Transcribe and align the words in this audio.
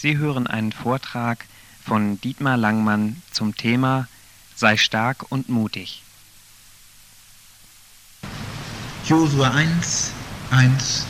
Sie 0.00 0.16
hören 0.16 0.46
einen 0.46 0.70
Vortrag 0.70 1.44
von 1.84 2.20
Dietmar 2.20 2.56
Langmann 2.56 3.20
zum 3.32 3.56
Thema 3.56 4.06
Sei 4.54 4.76
stark 4.76 5.24
und 5.28 5.48
mutig. 5.48 6.04
Josua 9.06 9.50
1, 9.50 10.12
1 10.52 11.04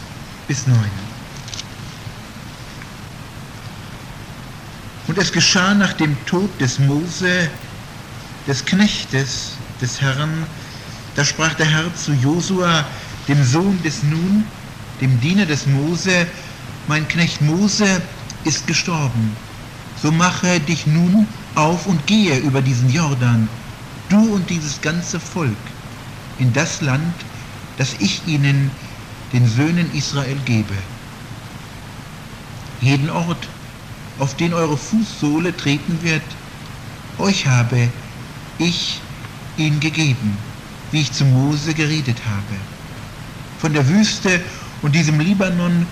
bis 0.46 0.66
9. 0.66 0.78
Und 5.08 5.18
es 5.18 5.32
geschah 5.32 5.74
nach 5.74 5.92
dem 5.92 6.16
Tod 6.24 6.48
des 6.58 6.78
Mose, 6.78 7.50
des 8.46 8.64
Knechtes 8.64 9.52
des 9.82 10.00
Herrn, 10.00 10.46
da 11.14 11.26
sprach 11.26 11.52
der 11.52 11.66
Herr 11.66 11.94
zu 11.94 12.14
Josua, 12.14 12.86
dem 13.28 13.44
Sohn 13.44 13.82
des 13.82 14.02
Nun, 14.02 14.44
dem 15.02 15.20
Diener 15.20 15.44
des 15.44 15.66
Mose, 15.66 16.26
mein 16.86 17.06
Knecht 17.06 17.42
Mose 17.42 18.00
ist 18.48 18.66
gestorben. 18.66 19.36
So 20.02 20.10
mache 20.10 20.58
dich 20.60 20.86
nun 20.86 21.26
auf 21.54 21.86
und 21.86 22.06
gehe 22.06 22.38
über 22.38 22.62
diesen 22.62 22.90
Jordan, 22.90 23.46
du 24.08 24.34
und 24.34 24.48
dieses 24.48 24.80
ganze 24.80 25.20
Volk, 25.20 25.64
in 26.38 26.52
das 26.54 26.80
Land, 26.80 27.14
das 27.76 27.94
ich 28.00 28.26
ihnen, 28.26 28.70
den 29.34 29.46
Söhnen 29.46 29.92
Israel, 29.94 30.38
gebe. 30.46 30.74
Jeden 32.80 33.10
Ort, 33.10 33.48
auf 34.18 34.34
den 34.36 34.54
eure 34.54 34.78
Fußsohle 34.78 35.54
treten 35.54 35.98
wird, 36.02 36.22
euch 37.18 37.46
habe 37.46 37.88
ich 38.58 39.00
ihn 39.58 39.78
gegeben, 39.80 40.38
wie 40.90 41.00
ich 41.00 41.12
zu 41.12 41.24
Mose 41.26 41.74
geredet 41.74 42.16
habe. 42.24 42.56
Von 43.60 43.74
der 43.74 43.86
Wüste 43.88 44.40
und 44.80 44.94
diesem 44.94 45.20
Libanon 45.20 45.86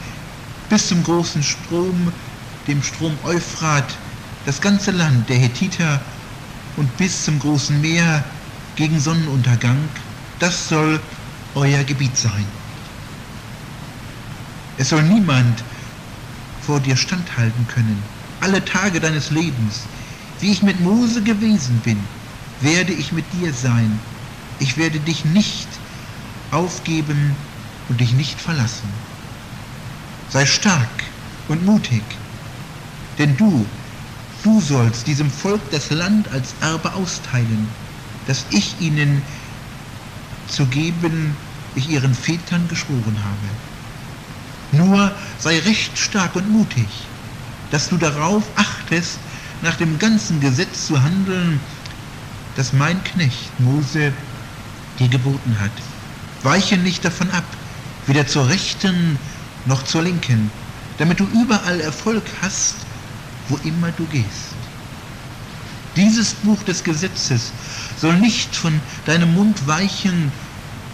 bis 0.70 0.88
zum 0.88 1.02
großen 1.02 1.42
Strom, 1.42 2.12
dem 2.66 2.82
Strom 2.82 3.16
Euphrat, 3.24 3.96
das 4.44 4.60
ganze 4.60 4.90
Land 4.90 5.28
der 5.28 5.38
Hethiter 5.38 6.00
und 6.76 6.96
bis 6.96 7.24
zum 7.24 7.38
großen 7.38 7.80
Meer 7.80 8.24
gegen 8.76 9.00
Sonnenuntergang, 9.00 9.78
das 10.38 10.68
soll 10.68 11.00
euer 11.54 11.82
Gebiet 11.84 12.16
sein. 12.16 12.46
Es 14.78 14.90
soll 14.90 15.02
niemand 15.02 15.64
vor 16.60 16.80
dir 16.80 16.96
standhalten 16.96 17.66
können, 17.68 18.02
alle 18.40 18.64
Tage 18.64 19.00
deines 19.00 19.30
Lebens. 19.30 19.80
Wie 20.40 20.52
ich 20.52 20.62
mit 20.62 20.80
Mose 20.80 21.22
gewesen 21.22 21.80
bin, 21.80 21.98
werde 22.60 22.92
ich 22.92 23.12
mit 23.12 23.24
dir 23.32 23.52
sein. 23.52 23.98
Ich 24.58 24.76
werde 24.76 25.00
dich 25.00 25.24
nicht 25.24 25.68
aufgeben 26.50 27.34
und 27.88 28.00
dich 28.00 28.12
nicht 28.12 28.38
verlassen. 28.38 28.88
Sei 30.28 30.44
stark 30.44 31.04
und 31.48 31.64
mutig, 31.64 32.02
denn 33.18 33.36
du, 33.36 33.66
du 34.42 34.60
sollst 34.60 35.06
diesem 35.06 35.30
Volk 35.30 35.70
das 35.70 35.90
Land 35.90 36.28
als 36.28 36.54
Erbe 36.60 36.94
austeilen, 36.94 37.68
das 38.26 38.46
ich 38.50 38.80
ihnen 38.80 39.22
zu 40.46 40.66
geben, 40.66 41.36
ich 41.74 41.88
ihren 41.88 42.14
Vätern 42.14 42.68
geschworen 42.68 43.18
habe. 43.24 43.48
Nur 44.72 45.14
sei 45.38 45.58
recht 45.60 45.98
stark 45.98 46.36
und 46.36 46.50
mutig, 46.50 47.08
dass 47.70 47.88
du 47.88 47.96
darauf 47.96 48.44
achtest, 48.56 49.18
nach 49.62 49.76
dem 49.76 49.98
ganzen 49.98 50.40
Gesetz 50.40 50.86
zu 50.86 51.02
handeln, 51.02 51.60
das 52.54 52.72
mein 52.72 53.02
Knecht 53.04 53.58
Mose 53.58 54.12
dir 54.98 55.08
geboten 55.08 55.58
hat. 55.58 55.72
Weiche 56.42 56.76
nicht 56.76 57.04
davon 57.04 57.30
ab, 57.30 57.56
weder 58.06 58.26
zur 58.26 58.48
Rechten 58.48 59.18
noch 59.64 59.82
zur 59.82 60.02
Linken, 60.02 60.50
damit 60.98 61.20
du 61.20 61.26
überall 61.26 61.80
Erfolg 61.80 62.30
hast, 62.40 62.85
wo 63.48 63.56
immer 63.68 63.90
du 63.92 64.04
gehst. 64.06 64.54
Dieses 65.96 66.34
Buch 66.34 66.62
des 66.64 66.84
Gesetzes 66.84 67.52
soll 67.98 68.18
nicht 68.18 68.54
von 68.54 68.80
deinem 69.06 69.34
Mund 69.34 69.66
weichen, 69.66 70.30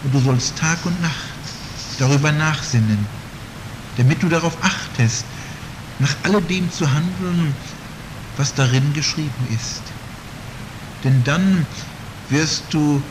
und 0.03 0.13
du 0.13 0.19
sollst 0.19 0.57
Tag 0.57 0.85
und 0.85 1.01
Nacht 1.01 1.13
darüber 1.99 2.31
nachsinnen, 2.31 3.05
damit 3.97 4.21
du 4.23 4.29
darauf 4.29 4.57
achtest, 4.63 5.25
nach 5.99 6.15
alledem 6.23 6.71
zu 6.71 6.91
handeln, 6.91 7.53
was 8.37 8.53
darin 8.53 8.93
geschrieben 8.93 9.47
ist. 9.49 9.81
Denn 11.03 11.23
dann 11.23 11.65
wirst 12.29 12.73
du 12.73 13.01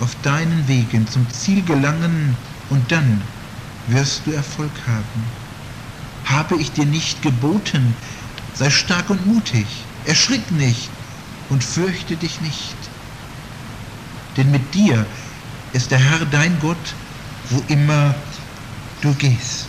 auf 0.00 0.14
deinen 0.22 0.66
Wegen 0.68 1.06
zum 1.06 1.28
Ziel 1.30 1.62
gelangen 1.62 2.36
und 2.70 2.92
dann 2.92 3.22
wirst 3.86 4.26
du 4.26 4.32
Erfolg 4.32 4.70
haben. 4.86 5.24
Habe 6.24 6.56
ich 6.56 6.72
dir 6.72 6.86
nicht 6.86 7.22
geboten, 7.22 7.94
sei 8.54 8.70
stark 8.70 9.10
und 9.10 9.26
mutig, 9.26 9.66
erschrick 10.06 10.50
nicht 10.50 10.90
und 11.48 11.62
fürchte 11.62 12.16
dich 12.16 12.40
nicht. 12.40 12.76
Denn 14.36 14.50
mit 14.50 14.74
dir 14.74 15.06
ist 15.72 15.90
der 15.90 15.98
Herr 15.98 16.24
dein 16.26 16.58
Gott, 16.60 16.94
wo 17.50 17.62
immer 17.68 18.14
du 19.00 19.12
gehst. 19.14 19.66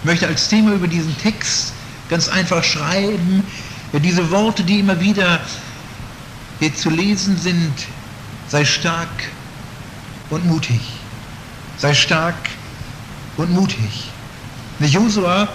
Ich 0.00 0.04
möchte 0.04 0.26
als 0.26 0.48
Thema 0.48 0.72
über 0.72 0.86
diesen 0.86 1.16
Text 1.18 1.72
ganz 2.08 2.28
einfach 2.28 2.62
schreiben, 2.62 3.42
ja, 3.92 3.98
diese 3.98 4.30
Worte, 4.30 4.62
die 4.62 4.80
immer 4.80 5.00
wieder 5.00 5.40
hier 6.58 6.74
zu 6.74 6.90
lesen 6.90 7.36
sind, 7.36 7.74
sei 8.48 8.64
stark 8.64 9.08
und 10.30 10.46
mutig. 10.46 10.80
Sei 11.78 11.92
stark 11.94 12.36
und 13.36 13.52
mutig. 13.52 14.15
Der 14.78 14.88
Josua, 14.88 15.48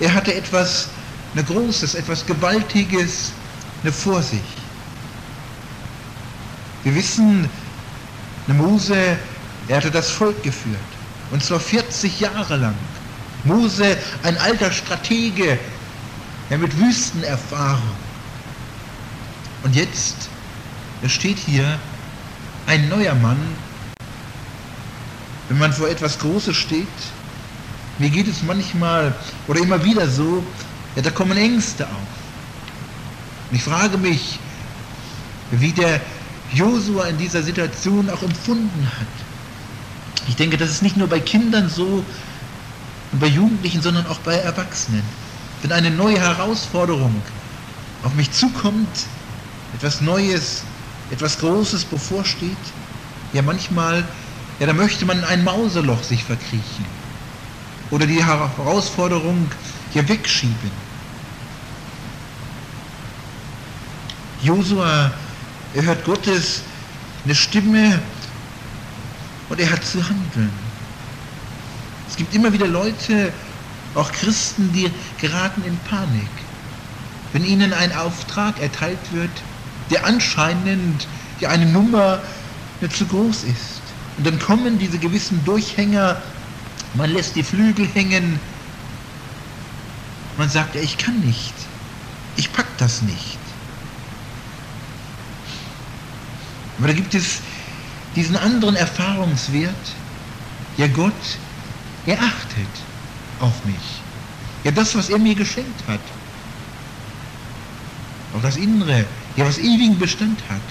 er 0.00 0.14
hatte 0.14 0.34
etwas, 0.34 0.88
eine 1.34 1.44
Großes, 1.44 1.94
etwas 1.94 2.24
Gewaltiges 2.24 3.32
eine 3.82 3.92
Vorsicht. 3.92 4.42
Wir 6.84 6.94
wissen, 6.94 7.48
eine 8.46 8.56
Mose, 8.56 9.16
er 9.68 9.76
hatte 9.76 9.90
das 9.90 10.10
Volk 10.10 10.42
geführt. 10.42 10.76
Und 11.30 11.44
zwar 11.44 11.60
40 11.60 12.20
Jahre 12.20 12.56
lang. 12.56 12.74
Mose, 13.44 13.96
ein 14.22 14.36
alter 14.38 14.70
Stratege, 14.70 15.58
ja, 16.50 16.58
mit 16.58 16.76
Wüstenerfahrung. 16.78 17.96
Und 19.64 19.74
jetzt, 19.74 20.28
da 21.02 21.08
steht 21.08 21.38
hier 21.38 21.78
ein 22.66 22.88
neuer 22.88 23.14
Mann, 23.14 23.38
wenn 25.48 25.58
man 25.58 25.72
vor 25.72 25.88
etwas 25.88 26.18
Großes 26.18 26.56
steht, 26.56 26.86
mir 28.02 28.10
geht 28.10 28.26
es 28.26 28.42
manchmal 28.42 29.14
oder 29.46 29.60
immer 29.60 29.82
wieder 29.84 30.08
so, 30.08 30.42
ja, 30.96 31.02
da 31.02 31.10
kommen 31.10 31.38
Ängste 31.38 31.84
auf. 31.86 32.08
Und 33.48 33.56
ich 33.56 33.62
frage 33.62 33.96
mich, 33.96 34.40
wie 35.52 35.70
der 35.70 36.00
Josua 36.52 37.04
in 37.06 37.16
dieser 37.16 37.42
Situation 37.42 38.10
auch 38.10 38.22
empfunden 38.22 38.90
hat. 38.98 40.26
Ich 40.28 40.34
denke, 40.34 40.56
das 40.56 40.70
ist 40.70 40.82
nicht 40.82 40.96
nur 40.96 41.06
bei 41.06 41.20
Kindern 41.20 41.68
so 41.68 42.04
und 43.12 43.20
bei 43.20 43.28
Jugendlichen, 43.28 43.82
sondern 43.82 44.06
auch 44.06 44.18
bei 44.18 44.34
Erwachsenen. 44.34 45.04
Wenn 45.62 45.70
eine 45.70 45.90
neue 45.90 46.18
Herausforderung 46.18 47.22
auf 48.02 48.14
mich 48.14 48.32
zukommt, 48.32 49.06
etwas 49.76 50.00
Neues, 50.00 50.64
etwas 51.12 51.38
Großes 51.38 51.84
bevorsteht, 51.84 52.56
ja 53.32 53.42
manchmal 53.42 54.04
ja, 54.58 54.66
da 54.66 54.72
möchte 54.72 55.06
man 55.06 55.18
in 55.18 55.24
ein 55.24 55.44
Mauseloch 55.44 56.02
sich 56.02 56.24
verkriechen 56.24 57.01
oder 57.92 58.06
die 58.06 58.24
Herausforderung 58.24 59.46
hier 59.92 60.08
wegschieben. 60.08 60.70
Josua, 64.42 65.12
er 65.74 65.82
hört 65.84 66.04
Gottes 66.04 66.62
eine 67.24 67.34
Stimme 67.34 68.00
und 69.50 69.60
er 69.60 69.70
hat 69.70 69.84
zu 69.84 69.98
handeln. 70.02 70.50
Es 72.08 72.16
gibt 72.16 72.34
immer 72.34 72.52
wieder 72.52 72.66
Leute, 72.66 73.32
auch 73.94 74.10
Christen, 74.10 74.72
die 74.72 74.90
geraten 75.20 75.62
in 75.64 75.76
Panik, 75.88 76.30
wenn 77.32 77.44
ihnen 77.44 77.74
ein 77.74 77.94
Auftrag 77.94 78.58
erteilt 78.60 79.12
wird, 79.12 79.30
der 79.90 80.06
anscheinend 80.06 81.06
ja 81.40 81.50
eine 81.50 81.66
Nummer 81.66 82.20
zu 82.90 83.04
groß 83.06 83.44
ist. 83.44 83.82
Und 84.16 84.26
dann 84.26 84.38
kommen 84.38 84.78
diese 84.78 84.98
gewissen 84.98 85.44
Durchhänger, 85.44 86.20
man 86.94 87.10
lässt 87.10 87.36
die 87.36 87.42
Flügel 87.42 87.88
hängen, 87.94 88.38
man 90.36 90.48
sagt, 90.48 90.76
ich 90.76 90.98
kann 90.98 91.18
nicht, 91.20 91.54
ich 92.36 92.52
pack 92.52 92.66
das 92.78 93.02
nicht. 93.02 93.38
Aber 96.78 96.88
da 96.88 96.94
gibt 96.94 97.14
es 97.14 97.40
diesen 98.16 98.36
anderen 98.36 98.76
Erfahrungswert, 98.76 99.74
ja 100.76 100.86
Gott, 100.88 101.12
er 102.06 102.18
achtet 102.20 102.68
auf 103.40 103.64
mich. 103.64 104.02
Ja 104.64 104.70
das, 104.70 104.94
was 104.94 105.08
er 105.08 105.18
mir 105.18 105.34
geschenkt 105.34 105.86
hat. 105.86 106.00
Auch 108.34 108.42
das 108.42 108.56
Innere, 108.56 109.04
ja 109.36 109.44
was 109.44 109.58
ewigen 109.58 109.98
Bestand 109.98 110.38
hat. 110.48 110.62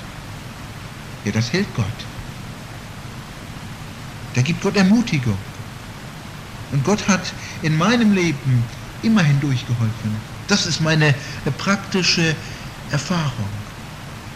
Ja 1.24 1.32
das 1.32 1.54
hält 1.54 1.74
Gott. 1.76 1.86
Da 4.34 4.42
gibt 4.42 4.62
Gott 4.62 4.76
Ermutigung. 4.78 5.38
Und 6.72 6.84
Gott 6.86 7.08
hat 7.08 7.34
in 7.62 7.78
meinem 7.78 8.14
Leben 8.14 8.64
immer 9.04 9.24
hindurchgeholfen. 9.24 10.16
Das 10.48 10.66
ist 10.66 10.82
meine 10.82 11.14
praktische 11.58 12.36
Erfahrung. 12.92 13.50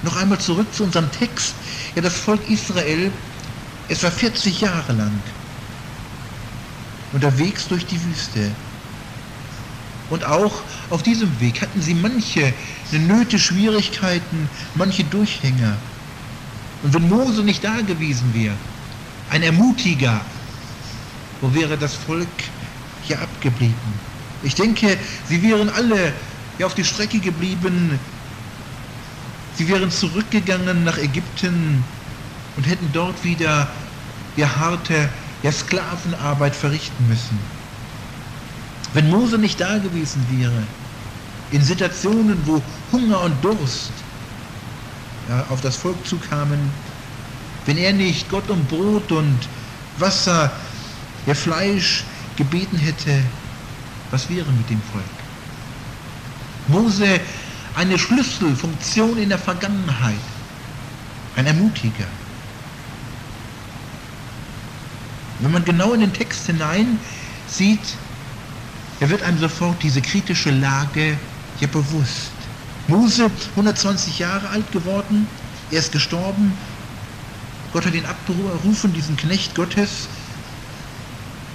Noch 0.03 0.15
einmal 0.17 0.39
zurück 0.39 0.67
zu 0.73 0.83
unserem 0.83 1.11
Text. 1.11 1.55
Ja, 1.95 2.01
das 2.01 2.15
Volk 2.15 2.41
Israel, 2.49 3.11
es 3.89 4.03
war 4.03 4.11
40 4.11 4.61
Jahre 4.61 4.93
lang 4.93 5.11
unterwegs 7.13 7.67
durch 7.67 7.85
die 7.85 8.03
Wüste. 8.03 8.51
Und 10.09 10.23
auch 10.25 10.53
auf 10.89 11.01
diesem 11.01 11.39
Weg 11.39 11.61
hatten 11.61 11.81
sie 11.81 11.95
manche 11.95 12.53
Nöte, 12.91 13.39
Schwierigkeiten, 13.39 14.49
manche 14.75 15.03
Durchhänger. 15.05 15.75
Und 16.83 16.93
wenn 16.93 17.09
Mose 17.09 17.41
nicht 17.41 17.63
da 17.63 17.81
gewesen 17.81 18.33
wäre, 18.33 18.55
ein 19.31 19.41
Ermutiger, 19.41 20.21
wo 21.41 21.53
wäre 21.53 21.77
das 21.77 21.95
Volk 21.95 22.27
hier 23.03 23.21
abgeblieben? 23.21 23.99
Ich 24.43 24.55
denke, 24.55 24.97
sie 25.27 25.41
wären 25.41 25.69
alle 25.69 26.13
ja, 26.57 26.65
auf 26.65 26.75
die 26.75 26.83
Strecke 26.83 27.19
geblieben, 27.19 27.99
sie 29.57 29.67
wären 29.67 29.91
zurückgegangen 29.91 30.83
nach 30.83 30.97
Ägypten 30.97 31.83
und 32.55 32.67
hätten 32.67 32.89
dort 32.93 33.23
wieder 33.23 33.67
ja, 34.35 34.55
harte 34.55 35.09
ja, 35.43 35.51
Sklavenarbeit 35.51 36.55
verrichten 36.55 37.07
müssen. 37.07 37.39
Wenn 38.93 39.09
Mose 39.09 39.37
nicht 39.37 39.59
da 39.59 39.77
gewesen 39.77 40.25
wäre, 40.29 40.63
in 41.51 41.61
Situationen, 41.61 42.37
wo 42.45 42.61
Hunger 42.91 43.21
und 43.21 43.43
Durst 43.43 43.91
ja, 45.27 45.45
auf 45.49 45.61
das 45.61 45.75
Volk 45.75 46.05
zukamen, 46.05 46.71
wenn 47.65 47.77
er 47.77 47.93
nicht 47.93 48.29
Gott 48.29 48.49
um 48.49 48.63
Brot 48.65 49.11
und 49.11 49.39
Wasser, 49.97 50.51
ja 51.25 51.33
Fleisch 51.33 52.03
gebeten 52.35 52.77
hätte, 52.77 53.21
was 54.11 54.29
wäre 54.29 54.51
mit 54.51 54.69
dem 54.69 54.81
Volk? 54.91 55.03
Mose 56.67 57.19
eine 57.75 57.99
Schlüsselfunktion 57.99 59.17
in 59.17 59.29
der 59.29 59.39
Vergangenheit, 59.39 60.15
ein 61.35 61.45
Ermutiger. 61.45 62.07
Wenn 65.39 65.51
man 65.51 65.65
genau 65.65 65.93
in 65.93 65.99
den 65.99 66.13
Text 66.13 66.45
hinein 66.45 66.97
sieht, 67.47 67.97
er 68.99 69.09
wird 69.09 69.23
einem 69.23 69.37
sofort 69.37 69.83
diese 69.83 70.01
kritische 70.01 70.51
Lage 70.51 71.17
ja 71.59 71.67
bewusst. 71.67 72.31
Mose, 72.87 73.29
120 73.51 74.19
Jahre 74.19 74.49
alt 74.49 74.71
geworden, 74.71 75.27
er 75.71 75.79
ist 75.79 75.91
gestorben. 75.91 76.53
Gott 77.73 77.85
hat 77.85 77.93
ihn 77.93 78.05
abberufen, 78.05 78.93
diesen 78.93 79.17
Knecht 79.17 79.55
Gottes. 79.55 80.07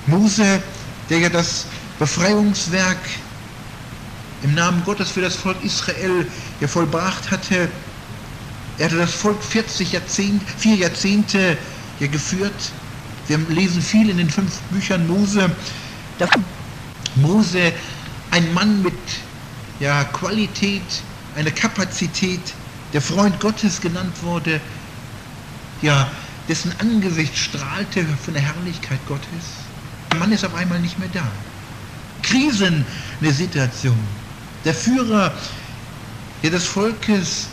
Mose, 0.06 0.62
der 1.08 1.18
ja 1.18 1.28
das 1.28 1.66
Befreiungswerk 1.98 2.98
im 4.42 4.54
Namen 4.54 4.82
Gottes 4.84 5.10
für 5.10 5.20
das 5.20 5.36
Volk 5.36 5.62
Israel 5.62 6.26
ja 6.60 6.68
vollbracht 6.68 7.30
hatte. 7.30 7.68
Er 8.78 8.86
hatte 8.86 8.96
das 8.96 9.12
Volk 9.12 9.42
40 9.42 9.92
Jahrzehnte, 9.92 10.46
vier 10.56 10.76
Jahrzehnte 10.76 11.58
ja 11.98 12.06
geführt. 12.06 12.72
Wir 13.26 13.38
lesen 13.48 13.82
viel 13.82 14.08
in 14.08 14.16
den 14.16 14.30
fünf 14.30 14.58
Büchern 14.70 15.06
Mose. 15.06 15.50
Dass 16.18 16.30
Mose 17.16 17.72
ein 18.30 18.52
Mann 18.54 18.82
mit 18.82 18.94
ja, 19.78 20.04
Qualität, 20.04 20.82
eine 21.36 21.52
Kapazität, 21.52 22.40
der 22.92 23.02
Freund 23.02 23.38
Gottes 23.40 23.80
genannt 23.80 24.22
wurde, 24.22 24.60
ja, 25.82 26.10
dessen 26.48 26.72
Angesicht 26.80 27.36
strahlte 27.36 28.04
von 28.24 28.34
der 28.34 28.42
Herrlichkeit 28.42 28.98
Gottes. 29.06 29.69
Der 30.10 30.18
Mann 30.18 30.32
ist 30.32 30.44
auf 30.44 30.54
einmal 30.54 30.80
nicht 30.80 30.98
mehr 30.98 31.08
da. 31.08 31.26
Krisen 32.22 32.84
eine 33.20 33.32
Situation. 33.32 33.98
Der 34.64 34.74
Führer 34.74 35.32
ja, 36.42 36.50
des 36.50 36.66
Volkes, 36.66 37.48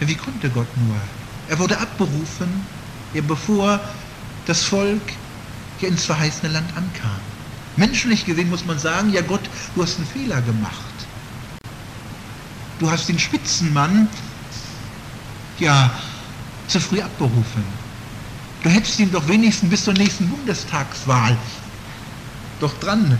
wie 0.00 0.14
konnte 0.14 0.48
Gott 0.50 0.68
nur? 0.76 0.96
Er 1.48 1.58
wurde 1.58 1.78
abberufen, 1.78 2.48
ja, 3.12 3.22
bevor 3.22 3.80
das 4.46 4.62
Volk 4.62 5.02
ja, 5.80 5.88
ins 5.88 6.04
verheißene 6.04 6.52
Land 6.52 6.76
ankam. 6.76 7.20
Menschlich 7.76 8.24
gesehen 8.24 8.50
muss 8.50 8.64
man 8.64 8.78
sagen, 8.78 9.12
ja 9.12 9.22
Gott, 9.22 9.48
du 9.74 9.82
hast 9.82 9.96
einen 9.96 10.06
Fehler 10.06 10.40
gemacht. 10.42 11.08
Du 12.78 12.90
hast 12.90 13.08
den 13.08 13.18
Spitzenmann 13.18 14.08
ja 15.58 15.90
zu 16.66 16.80
früh 16.80 17.00
abberufen. 17.00 17.64
Du 18.62 18.70
hättest 18.70 18.98
ihn 18.98 19.10
doch 19.10 19.26
wenigstens 19.28 19.70
bis 19.70 19.84
zur 19.84 19.94
nächsten 19.94 20.28
Bundestagswahl 20.28 21.36
doch 22.60 22.78
dran 22.78 23.18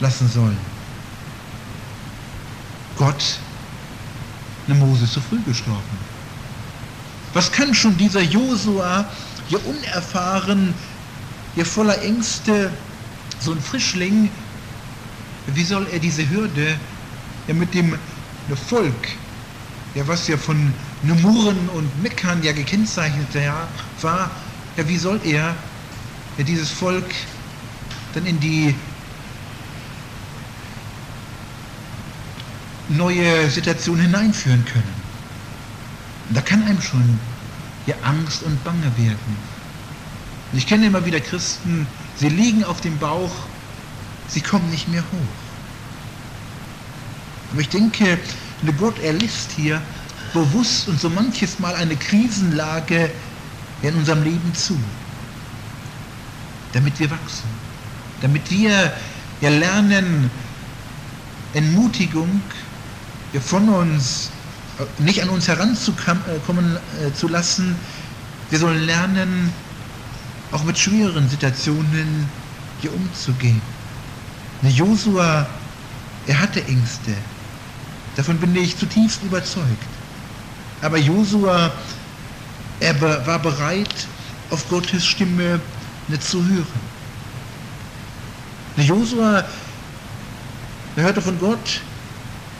lassen 0.00 0.28
sollen. 0.28 0.58
Gott, 2.96 3.38
eine 4.66 4.76
Mose 4.76 5.06
zu 5.10 5.20
früh 5.20 5.40
gestorben. 5.46 5.80
Was 7.34 7.50
kann 7.50 7.74
schon 7.74 7.96
dieser 7.96 8.20
Josua, 8.20 9.08
hier 9.48 9.64
unerfahren, 9.66 10.74
hier 11.54 11.66
voller 11.66 12.00
Ängste, 12.02 12.70
so 13.40 13.52
ein 13.52 13.60
Frischling, 13.60 14.30
wie 15.46 15.64
soll 15.64 15.86
er 15.92 15.98
diese 15.98 16.28
Hürde 16.28 16.78
ja 17.48 17.54
mit 17.54 17.74
dem 17.74 17.96
Volk, 18.68 19.08
ja 19.94 20.06
was 20.06 20.28
ja 20.28 20.36
von 20.36 20.72
Numuren 21.02 21.68
und 21.70 22.02
Meckern 22.02 22.42
ja 22.42 22.52
gekennzeichnet 22.52 23.28
war, 24.02 24.30
ja 24.76 24.88
wie 24.88 24.98
soll 24.98 25.20
er 25.24 25.54
ja 26.38 26.44
dieses 26.44 26.70
Volk 26.70 27.12
dann 28.14 28.26
in 28.26 28.38
die 28.40 28.74
neue 32.88 33.48
Situation 33.50 33.98
hineinführen 33.98 34.64
können. 34.64 35.02
da 36.30 36.40
kann 36.40 36.62
einem 36.64 36.80
schon 36.80 37.18
ja 37.86 37.94
Angst 38.02 38.42
und 38.42 38.62
Bange 38.64 38.90
werden. 38.96 39.36
Und 40.52 40.58
ich 40.58 40.66
kenne 40.66 40.86
immer 40.86 41.04
wieder 41.04 41.20
Christen, 41.20 41.86
sie 42.16 42.28
liegen 42.28 42.64
auf 42.64 42.80
dem 42.80 42.98
Bauch, 42.98 43.32
sie 44.28 44.40
kommen 44.40 44.68
nicht 44.70 44.88
mehr 44.88 45.02
hoch. 45.02 45.42
Aber 47.52 47.60
ich 47.60 47.68
denke, 47.68 48.18
Gott 48.78 48.98
erlisst 49.00 49.50
hier 49.52 49.80
bewusst 50.32 50.88
und 50.88 51.00
so 51.00 51.10
manches 51.10 51.58
Mal 51.58 51.74
eine 51.74 51.96
Krisenlage 51.96 53.10
in 53.82 53.94
unserem 53.94 54.22
Leben 54.22 54.54
zu, 54.54 54.78
damit 56.72 56.98
wir 56.98 57.10
wachsen, 57.10 57.48
damit 58.22 58.50
wir 58.50 58.92
ja 59.40 59.50
lernen, 59.50 60.30
Entmutigung 61.52 62.40
von 63.44 63.68
uns 63.68 64.30
äh, 64.78 65.02
nicht 65.02 65.22
an 65.22 65.28
uns 65.28 65.48
heranzukommen 65.48 66.76
äh, 66.76 67.12
zu 67.12 67.28
lassen. 67.28 67.76
Wir 68.48 68.58
sollen 68.58 68.82
lernen, 68.84 69.52
auch 70.52 70.64
mit 70.64 70.78
schweren 70.78 71.28
Situationen 71.28 72.26
hier 72.80 72.94
umzugehen. 72.94 73.60
Josua, 74.62 75.46
er 76.26 76.40
hatte 76.40 76.64
Ängste. 76.66 77.14
Davon 78.16 78.38
bin 78.38 78.54
ich 78.54 78.76
zutiefst 78.76 79.22
überzeugt. 79.22 79.88
Aber 80.82 80.98
Josua, 80.98 81.72
er 82.80 83.00
war 83.00 83.38
bereit, 83.38 84.06
auf 84.50 84.68
Gottes 84.68 85.04
Stimme 85.04 85.60
nicht 86.08 86.22
zu 86.22 86.44
hören. 86.46 86.91
Josua, 88.76 89.44
er 90.96 91.02
hörte 91.02 91.20
von 91.20 91.38
Gott, 91.38 91.82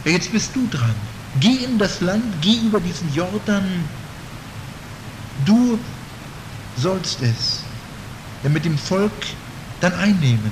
jetzt 0.04 0.30
bist 0.32 0.54
du 0.54 0.66
dran. 0.68 0.94
Geh 1.40 1.64
in 1.64 1.78
das 1.78 2.00
Land, 2.00 2.24
geh 2.42 2.66
über 2.66 2.80
diesen 2.80 3.12
Jordan. 3.14 3.64
Du 5.46 5.78
sollst 6.76 7.22
es 7.22 7.64
mit 8.42 8.64
dem 8.64 8.76
Volk 8.76 9.12
dann 9.80 9.94
einnehmen. 9.94 10.50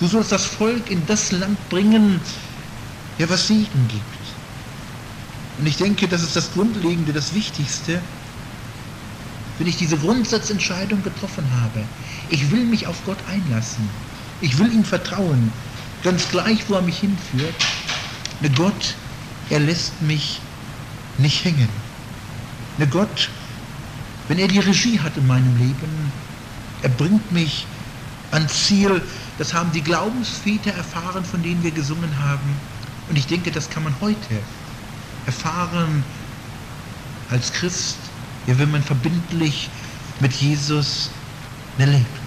Du 0.00 0.06
sollst 0.06 0.32
das 0.32 0.44
Volk 0.44 0.90
in 0.90 1.06
das 1.06 1.32
Land 1.32 1.68
bringen, 1.70 2.20
ja, 3.18 3.28
was 3.30 3.46
Segen 3.46 3.88
gibt. 3.88 4.04
Und 5.56 5.66
ich 5.66 5.76
denke, 5.76 6.08
das 6.08 6.22
ist 6.22 6.36
das 6.36 6.52
Grundlegende, 6.52 7.12
das 7.12 7.32
Wichtigste, 7.32 8.02
wenn 9.58 9.68
ich 9.68 9.76
diese 9.76 9.96
Grundsatzentscheidung 9.96 11.02
getroffen 11.02 11.48
habe. 11.62 11.88
Ich 12.28 12.50
will 12.50 12.64
mich 12.64 12.86
auf 12.86 13.04
Gott 13.04 13.18
einlassen. 13.28 14.03
Ich 14.44 14.58
will 14.58 14.70
ihm 14.74 14.84
vertrauen, 14.84 15.50
ganz 16.02 16.28
gleich, 16.28 16.68
wo 16.68 16.74
er 16.74 16.82
mich 16.82 16.98
hinführt. 16.98 17.54
Ne 18.42 18.50
Gott, 18.50 18.94
er 19.48 19.58
lässt 19.58 20.02
mich 20.02 20.38
nicht 21.16 21.46
hängen. 21.46 21.70
Ne 22.76 22.86
Gott, 22.86 23.30
wenn 24.28 24.38
er 24.38 24.46
die 24.46 24.58
Regie 24.58 25.00
hat 25.00 25.16
in 25.16 25.26
meinem 25.26 25.56
Leben, 25.56 26.12
er 26.82 26.90
bringt 26.90 27.32
mich 27.32 27.64
ans 28.32 28.66
Ziel. 28.66 29.00
Das 29.38 29.54
haben 29.54 29.72
die 29.72 29.80
Glaubensväter 29.80 30.72
erfahren, 30.72 31.24
von 31.24 31.42
denen 31.42 31.62
wir 31.62 31.70
gesungen 31.70 32.10
haben. 32.18 32.54
Und 33.08 33.16
ich 33.16 33.26
denke, 33.26 33.50
das 33.50 33.70
kann 33.70 33.84
man 33.84 33.94
heute 34.02 34.42
erfahren 35.24 36.04
als 37.30 37.50
Christ, 37.50 37.96
ja, 38.46 38.58
wenn 38.58 38.70
man 38.70 38.82
verbindlich 38.82 39.70
mit 40.20 40.34
Jesus 40.34 41.08
lebt. 41.78 42.23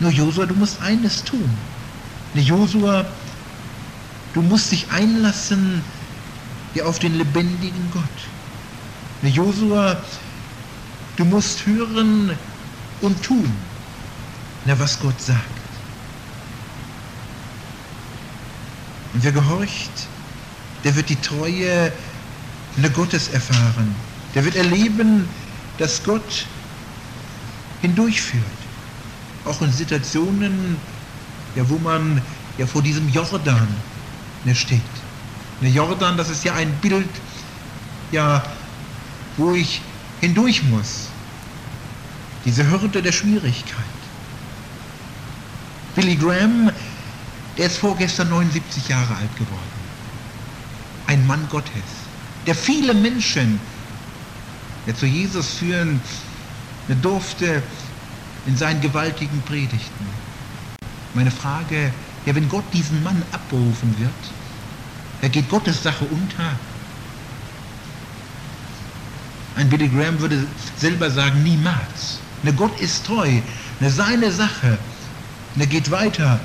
Nur 0.00 0.10
Josua, 0.10 0.46
du 0.46 0.54
musst 0.54 0.80
eines 0.82 1.24
tun. 1.24 1.48
Josua, 2.34 3.06
du 4.34 4.42
musst 4.42 4.70
dich 4.72 4.90
einlassen 4.90 5.82
ja, 6.74 6.84
auf 6.84 6.98
den 6.98 7.16
lebendigen 7.16 7.90
Gott. 7.92 9.32
Josua, 9.32 9.96
du 11.16 11.24
musst 11.24 11.66
hören 11.66 12.36
und 13.00 13.22
tun, 13.22 13.50
na, 14.66 14.78
was 14.78 15.00
Gott 15.00 15.20
sagt. 15.20 15.44
Und 19.14 19.24
wer 19.24 19.32
gehorcht, 19.32 20.08
der 20.84 20.94
wird 20.94 21.08
die 21.08 21.16
Treue 21.16 21.90
ne, 22.76 22.90
Gottes 22.90 23.28
erfahren. 23.28 23.94
Der 24.34 24.44
wird 24.44 24.56
erleben, 24.56 25.26
dass 25.78 26.02
Gott 26.04 26.46
hindurchführt. 27.80 28.44
Auch 29.46 29.62
in 29.62 29.72
Situationen, 29.72 30.76
ja, 31.54 31.68
wo 31.68 31.78
man 31.78 32.20
ja 32.58 32.66
vor 32.66 32.82
diesem 32.82 33.08
Jordan 33.08 33.68
ne, 34.44 34.54
steht. 34.54 34.80
Ne, 35.60 35.68
Jordan, 35.68 36.16
das 36.16 36.28
ist 36.28 36.44
ja 36.44 36.54
ein 36.54 36.80
Bild, 36.80 37.08
ja, 38.10 38.42
wo 39.36 39.54
ich 39.54 39.80
hindurch 40.20 40.62
muss. 40.64 41.08
Diese 42.44 42.70
Hürde 42.70 43.02
der 43.02 43.12
Schwierigkeit. 43.12 43.84
Billy 45.94 46.16
Graham, 46.16 46.70
der 47.56 47.66
ist 47.66 47.78
vorgestern 47.78 48.28
79 48.28 48.88
Jahre 48.88 49.16
alt 49.16 49.34
geworden. 49.36 49.62
Ein 51.06 51.26
Mann 51.26 51.48
Gottes, 51.48 52.10
der 52.46 52.54
viele 52.54 52.94
Menschen 52.94 53.60
der 54.86 54.94
zu 54.94 55.06
Jesus 55.06 55.54
führen 55.54 56.00
durfte 57.02 57.62
in 58.46 58.56
seinen 58.56 58.80
gewaltigen 58.80 59.40
Predigten. 59.42 60.06
Meine 61.14 61.30
Frage, 61.30 61.92
ja, 62.24 62.34
wenn 62.34 62.48
Gott 62.48 62.64
diesen 62.72 63.02
Mann 63.02 63.22
abberufen 63.32 63.94
wird, 63.98 64.10
da 65.22 65.28
geht 65.28 65.48
Gottes 65.48 65.82
Sache 65.82 66.04
unter. 66.04 66.58
Ein 69.56 69.68
Billy 69.70 69.88
Graham 69.88 70.20
würde 70.20 70.46
selber 70.78 71.10
sagen, 71.10 71.42
niemals. 71.42 72.18
Ne, 72.42 72.52
Gott 72.52 72.78
ist 72.80 73.06
treu, 73.06 73.40
ne, 73.80 73.90
seine 73.90 74.30
Sache, 74.30 74.78
ne, 75.54 75.66
geht 75.66 75.90
weiter. 75.90 76.38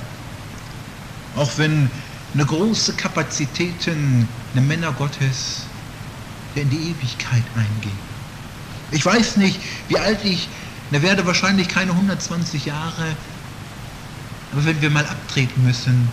Auch 1.36 1.51
wenn 1.58 1.89
eine 2.34 2.46
große 2.46 2.93
Kapazitäten, 2.93 4.27
eine 4.53 4.62
Männer 4.62 4.93
Gottes, 4.93 5.65
der 6.55 6.63
in 6.63 6.70
die 6.70 6.91
Ewigkeit 6.91 7.43
eingehen. 7.55 8.00
Ich 8.91 9.05
weiß 9.05 9.38
nicht, 9.38 9.60
wie 9.89 9.98
alt 9.98 10.24
ich, 10.24 10.48
ne, 10.91 11.01
werde 11.01 11.25
wahrscheinlich 11.25 11.67
keine 11.67 11.91
120 11.91 12.65
Jahre, 12.65 13.15
aber 14.51 14.65
wenn 14.65 14.81
wir 14.81 14.89
mal 14.89 15.05
abtreten 15.05 15.63
müssen 15.63 16.07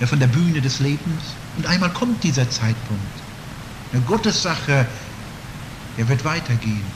ja, 0.00 0.06
von 0.06 0.18
der 0.18 0.26
Bühne 0.26 0.60
des 0.60 0.80
Lebens, 0.80 1.22
und 1.56 1.66
einmal 1.66 1.92
kommt 1.92 2.22
dieser 2.24 2.48
Zeitpunkt, 2.48 3.22
eine 3.92 4.02
Gottes 4.02 4.42
Sache, 4.42 4.86
er 5.96 6.08
wird 6.08 6.24
weitergehen, 6.24 6.86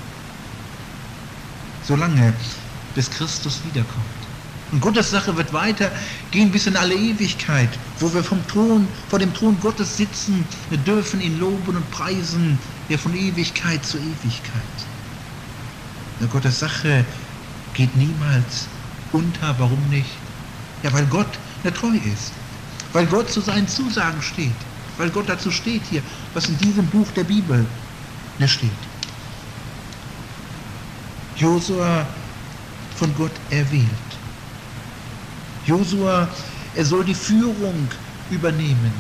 solange 1.87 2.33
bis 2.95 3.11
Christus 3.11 3.61
wiederkommt. 3.65 4.05
Und 4.73 4.81
Gottes 4.81 5.11
Sache 5.11 5.37
wird 5.37 5.53
weitergehen 5.53 6.51
bis 6.51 6.67
in 6.67 6.77
alle 6.77 6.95
Ewigkeit, 6.95 7.69
wo 8.01 8.13
wir 8.13 8.25
vom 8.25 8.45
Thron, 8.49 8.89
vor 9.09 9.19
dem 9.19 9.33
Thron 9.35 9.61
Gottes 9.61 9.97
sitzen, 9.97 10.45
wir 10.71 10.79
dürfen 10.79 11.21
ihn 11.21 11.39
loben 11.39 11.77
und 11.77 11.91
preisen, 11.91 12.59
der 12.89 12.99
von 12.99 13.15
Ewigkeit 13.15 13.85
zu 13.85 13.99
Ewigkeit. 13.99 14.94
Gottes 16.31 16.59
Sache 16.59 17.05
geht 17.75 17.95
niemals 17.97 18.69
unter. 19.13 19.55
Warum 19.59 19.89
nicht? 19.91 20.11
Ja, 20.83 20.93
weil 20.93 21.07
Gott 21.07 21.29
treu 21.73 21.97
ist. 21.97 22.33
Weil 22.93 23.07
Gott 23.07 23.31
zu 23.31 23.41
seinen 23.41 23.69
Zusagen 23.69 24.23
steht. 24.23 24.55
Weil 24.97 25.11
Gott 25.11 25.29
dazu 25.29 25.51
steht 25.51 25.83
hier, 25.91 26.03
was 26.35 26.49
in 26.49 26.59
diesem 26.59 26.87
Buch 26.87 27.11
der 27.17 27.25
Bibel 27.25 27.67
steht. 28.47 28.71
Josua 31.37 32.07
von 32.97 33.15
Gott 33.17 33.33
erwählt. 33.51 33.89
Josua, 35.67 36.29
er 36.75 36.85
soll 36.85 37.05
die 37.05 37.15
Führung 37.15 37.89
übernehmen. 38.31 38.93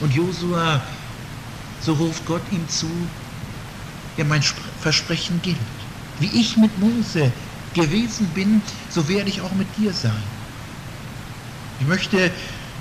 Und 0.00 0.14
Josua, 0.14 0.80
so 1.80 1.94
ruft 1.94 2.26
Gott 2.26 2.42
ihm 2.50 2.68
zu, 2.68 2.90
ja, 4.16 4.24
mein 4.24 4.42
Versprechen 4.42 5.40
gilt. 5.42 5.77
Wie 6.18 6.40
ich 6.40 6.56
mit 6.56 6.78
Mose 6.78 7.32
gewesen 7.74 8.26
bin, 8.34 8.62
so 8.90 9.08
werde 9.08 9.30
ich 9.30 9.40
auch 9.40 9.52
mit 9.52 9.68
dir 9.76 9.92
sein. 9.92 10.22
Ich 11.80 11.86
möchte 11.86 12.30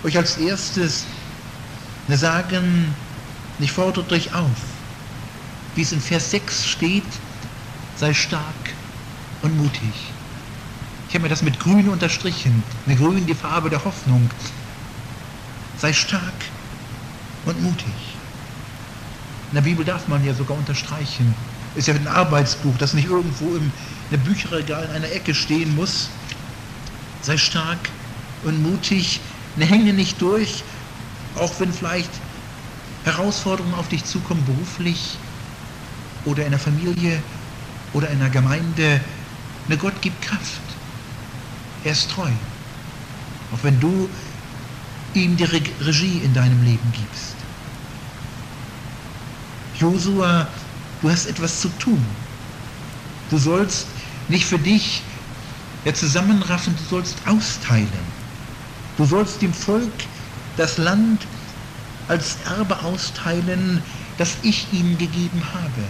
euch 0.03 0.17
als 0.17 0.37
erstes 0.37 1.05
sagen, 2.07 2.95
ich 3.59 3.71
fordere 3.71 4.09
euch 4.11 4.33
auf, 4.33 4.57
wie 5.75 5.81
es 5.81 5.91
in 5.91 6.01
Vers 6.01 6.31
6 6.31 6.65
steht, 6.65 7.03
sei 7.95 8.13
stark 8.13 8.73
und 9.41 9.57
mutig. 9.57 10.13
Ich 11.07 11.15
habe 11.15 11.23
mir 11.23 11.29
das 11.29 11.41
mit 11.41 11.59
grün 11.59 11.89
unterstrichen, 11.89 12.63
mit 12.85 12.97
grün 12.97 13.25
die 13.25 13.33
Farbe 13.35 13.69
der 13.69 13.83
Hoffnung. 13.83 14.29
Sei 15.77 15.93
stark 15.93 16.45
und 17.45 17.61
mutig. 17.61 18.17
In 19.51 19.55
der 19.55 19.61
Bibel 19.61 19.85
darf 19.85 20.07
man 20.07 20.23
ja 20.23 20.33
sogar 20.33 20.57
unterstreichen, 20.57 21.33
ist 21.75 21.87
ja 21.87 21.93
ein 21.93 22.07
Arbeitsbuch, 22.07 22.77
das 22.77 22.93
nicht 22.93 23.07
irgendwo 23.07 23.55
im 23.55 23.71
in 24.09 24.23
Bücherregal 24.23 24.85
in 24.85 24.91
einer 24.91 25.11
Ecke 25.11 25.35
stehen 25.35 25.75
muss. 25.75 26.09
Sei 27.21 27.37
stark 27.37 27.89
und 28.43 28.61
mutig, 28.61 29.19
ne, 29.55 29.65
hänge 29.65 29.93
nicht 29.93 30.21
durch, 30.21 30.63
auch 31.35 31.59
wenn 31.59 31.73
vielleicht 31.73 32.09
Herausforderungen 33.03 33.73
auf 33.75 33.89
dich 33.89 34.05
zukommen, 34.05 34.43
beruflich 34.45 35.17
oder 36.25 36.45
in 36.45 36.51
der 36.51 36.59
Familie 36.59 37.21
oder 37.93 38.09
in 38.09 38.19
der 38.19 38.29
Gemeinde. 38.29 39.01
Ne, 39.67 39.77
Gott 39.77 40.01
gibt 40.01 40.21
Kraft. 40.21 40.61
Er 41.83 41.91
ist 41.91 42.09
treu. 42.11 42.29
Auch 43.53 43.63
wenn 43.63 43.79
du 43.79 44.09
ihm 45.13 45.35
die 45.35 45.43
Regie 45.43 46.19
in 46.19 46.33
deinem 46.33 46.63
Leben 46.63 46.91
gibst. 46.91 47.35
Josua 49.79 50.47
Du 51.01 51.09
hast 51.09 51.27
etwas 51.27 51.61
zu 51.61 51.69
tun. 51.69 52.03
Du 53.29 53.37
sollst 53.37 53.87
nicht 54.29 54.45
für 54.45 54.59
dich 54.59 55.03
ja, 55.85 55.93
zusammenraffen, 55.93 56.75
du 56.75 56.83
sollst 56.83 57.15
austeilen. 57.27 57.87
Du 58.97 59.05
sollst 59.05 59.41
dem 59.41 59.53
Volk 59.53 59.91
das 60.55 60.77
Land 60.77 61.27
als 62.07 62.37
Erbe 62.45 62.83
austeilen, 62.83 63.83
das 64.17 64.37
ich 64.41 64.73
ihnen 64.73 64.97
gegeben 64.97 65.41
habe. 65.53 65.83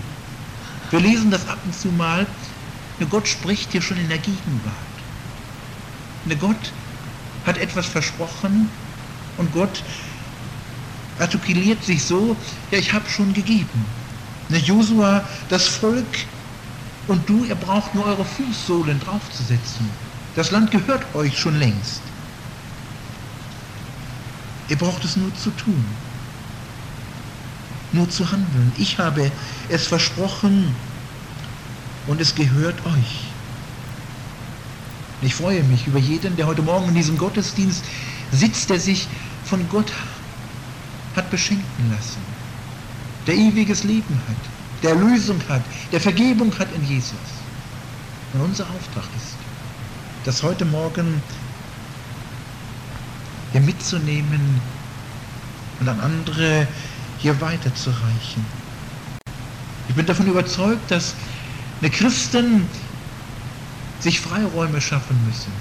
Wir 0.90 1.00
lesen 1.00 1.32
das 1.32 1.48
ab 1.48 1.60
und 1.64 1.74
zu 1.74 1.88
mal. 1.90 2.28
Gott 3.10 3.28
spricht 3.28 3.72
hier 3.72 3.82
schon 3.82 3.98
in 3.98 4.10
der 4.10 4.18
Gegenwart. 4.18 4.74
Gott 6.40 6.74
hat 7.46 7.58
etwas 7.58 7.86
versprochen 7.86 8.70
und 9.38 9.52
Gott 9.54 9.84
artikuliert 11.20 11.84
sich 11.84 12.04
so, 12.04 12.36
ja, 12.72 12.78
ich 12.78 12.92
habe 12.94 13.10
schon 13.10 13.34
gegeben. 13.34 13.86
Ne, 14.50 14.60
Josua, 14.60 15.24
das 15.50 15.68
Volk 15.68 16.26
und 17.08 17.28
du, 17.28 17.44
ihr 17.44 17.56
braucht 17.56 17.94
nur 17.94 18.06
eure 18.06 18.24
Fußsohlen 18.24 19.00
draufzusetzen. 19.00 19.90
Das 20.36 20.52
Land 20.52 20.72
gehört 20.72 21.04
euch 21.16 21.38
schon 21.38 21.58
längst. 21.60 22.02
Ihr 24.70 24.78
braucht 24.78 25.04
es 25.04 25.18
nur 25.18 25.34
zu 25.36 25.50
tun, 25.52 25.86
nur 27.94 28.10
zu 28.10 28.30
handeln. 28.30 28.72
Ich 28.78 29.00
habe 29.00 29.32
es 29.70 29.88
versprochen 29.88 30.76
und 32.08 32.22
es 32.22 32.36
gehört 32.36 32.86
euch. 32.86 33.28
Ich 35.22 35.36
freue 35.36 35.64
mich 35.64 35.88
über 35.88 36.00
jeden, 36.00 36.36
der 36.36 36.48
heute 36.48 36.62
Morgen 36.62 36.90
in 36.90 36.96
diesem 36.96 37.18
Gottesdienst 37.18 37.84
sitzt, 38.32 38.70
der 38.70 38.80
sich 38.80 39.08
von 39.46 39.68
Gott 39.70 39.92
hat 41.16 41.32
beschenken 41.32 41.92
lassen 41.92 42.37
der 43.28 43.36
ewiges 43.36 43.84
Leben 43.84 44.16
hat, 44.28 44.82
der 44.82 44.96
Lösung 44.96 45.40
hat, 45.50 45.62
der 45.92 46.00
Vergebung 46.00 46.58
hat 46.58 46.72
in 46.74 46.84
Jesus. 46.86 47.14
Und 48.34 48.42
unser 48.42 48.64
Auftrag 48.64 49.04
ist, 49.16 49.36
das 50.24 50.42
heute 50.44 50.66
Morgen 50.66 51.22
hier 53.52 53.62
mitzunehmen 53.62 54.62
und 55.80 55.88
an 55.88 56.00
andere 56.00 56.68
hier 57.18 57.40
weiterzureichen. 57.42 58.46
Ich 59.90 59.96
bin 59.96 60.06
davon 60.06 60.28
überzeugt, 60.28 60.90
dass 60.92 61.16
eine 61.82 61.90
Christen 61.90 62.68
sich 64.00 64.20
Freiräume 64.20 64.82
schaffen 64.82 65.18
müssen. 65.26 65.52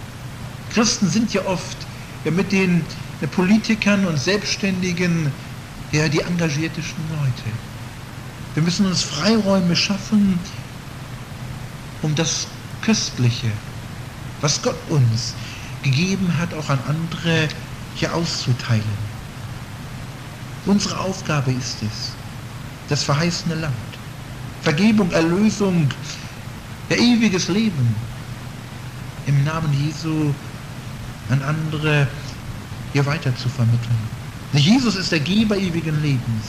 Christen 0.71 1.09
sind 1.09 1.33
ja 1.33 1.45
oft 1.47 1.77
mit 2.25 2.53
den 2.53 2.85
Politikern 3.31 4.05
und 4.05 4.19
Selbstständigen 4.19 5.33
ja, 5.93 6.09
die 6.09 6.21
engagiertesten 6.21 7.05
Leute. 7.11 7.57
Wir 8.55 8.63
müssen 8.63 8.87
uns 8.87 9.03
Freiräume 9.03 9.77
schaffen, 9.77 10.39
um 12.03 12.15
das 12.15 12.47
Köstliche, 12.83 13.51
was 14.41 14.63
Gott 14.63 14.77
uns 14.89 15.35
gegeben 15.83 16.33
hat, 16.39 16.55
auch 16.55 16.69
an 16.69 16.79
andere 16.89 17.49
hier 17.95 18.15
auszuteilen. 18.15 19.07
Unsere 20.67 20.99
Aufgabe 20.99 21.53
ist 21.53 21.83
es, 21.83 22.13
das 22.89 23.03
verheißene 23.03 23.55
Land, 23.55 23.75
Vergebung, 24.63 25.11
Erlösung, 25.13 25.89
der 26.91 26.99
ewiges 26.99 27.49
Leben 27.49 27.95
im 29.27 29.45
Namen 29.45 29.73
Jesu 29.73 30.33
an 31.29 31.43
andere 31.43 32.07
hier 32.93 33.05
weiter 33.07 33.35
zu 33.37 33.49
vermitteln. 33.49 34.16
Jesus 34.53 34.97
ist 34.97 35.13
der 35.13 35.21
Geber 35.21 35.57
ewigen 35.57 36.01
Lebens. 36.03 36.45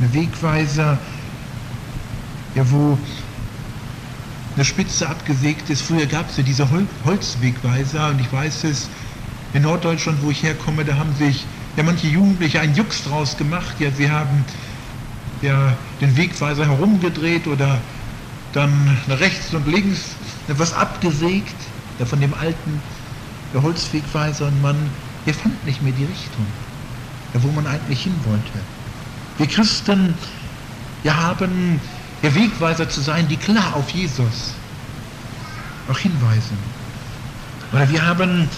Ein 0.00 0.12
Wegweiser, 0.12 0.98
ja, 2.54 2.70
wo 2.70 2.98
eine 4.54 4.64
Spitze 4.64 5.08
abgesägt 5.08 5.70
ist. 5.70 5.82
Früher 5.82 6.06
gab 6.06 6.28
es 6.30 6.36
ja 6.36 6.42
diese 6.42 6.70
Hol 6.70 6.86
Holzwegweiser 7.04 8.08
und 8.08 8.20
ich 8.20 8.32
weiß 8.32 8.64
es, 8.64 8.88
in 9.54 9.62
Norddeutschland, 9.62 10.22
wo 10.22 10.30
ich 10.30 10.42
herkomme, 10.42 10.84
da 10.84 10.96
haben 10.96 11.14
sich 11.14 11.44
ja 11.76 11.82
manche 11.82 12.06
Jugendliche 12.08 12.60
einen 12.60 12.74
Jux 12.74 13.04
draus 13.04 13.36
gemacht. 13.36 13.80
Ja, 13.80 13.90
sie 13.90 14.10
haben 14.10 14.44
ja 15.40 15.76
den 16.00 16.16
Wegweiser 16.16 16.66
herumgedreht 16.66 17.46
oder 17.46 17.80
dann 18.52 18.98
nach 19.06 19.20
rechts 19.20 19.54
und 19.54 19.66
links 19.66 20.16
etwas 20.48 20.72
abgesägt, 20.72 21.54
ja, 21.98 22.06
von 22.06 22.20
dem 22.20 22.34
alten 22.34 22.82
der 23.52 23.62
Holzwegweiser 23.62 24.46
und 24.46 24.60
man, 24.62 24.76
der 25.26 25.34
fand 25.34 25.64
nicht 25.64 25.82
mehr 25.82 25.92
die 25.92 26.04
Richtung, 26.04 26.46
wo 27.34 27.48
man 27.52 27.66
eigentlich 27.66 28.02
hin 28.02 28.14
wollte. 28.24 28.58
Wir 29.38 29.46
Christen 29.46 30.14
ja, 31.04 31.14
haben 31.14 31.80
der 32.22 32.34
Wegweiser 32.34 32.88
zu 32.88 33.00
sein, 33.00 33.26
die 33.28 33.36
klar 33.36 33.74
auf 33.74 33.90
Jesus 33.90 34.54
auch 35.88 35.98
hinweisen. 35.98 36.56
Oder 37.72 37.88
wir 37.90 38.04
haben 38.04 38.48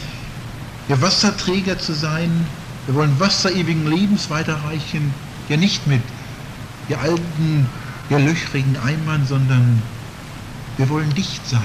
der 0.88 1.00
Wasserträger 1.00 1.78
zu 1.78 1.94
sein, 1.94 2.46
wir 2.86 2.94
wollen 2.94 3.18
Wasser 3.18 3.50
ewigen 3.52 3.86
Lebens 3.86 4.28
weiterreichen, 4.28 5.14
ja 5.48 5.56
nicht 5.56 5.86
mit 5.86 6.02
der 6.88 7.00
alten, 7.00 7.66
der 8.10 8.18
löchrigen 8.18 8.76
Eimern, 8.76 9.26
sondern 9.26 9.80
wir 10.76 10.88
wollen 10.90 11.14
dicht 11.14 11.46
sein. 11.48 11.60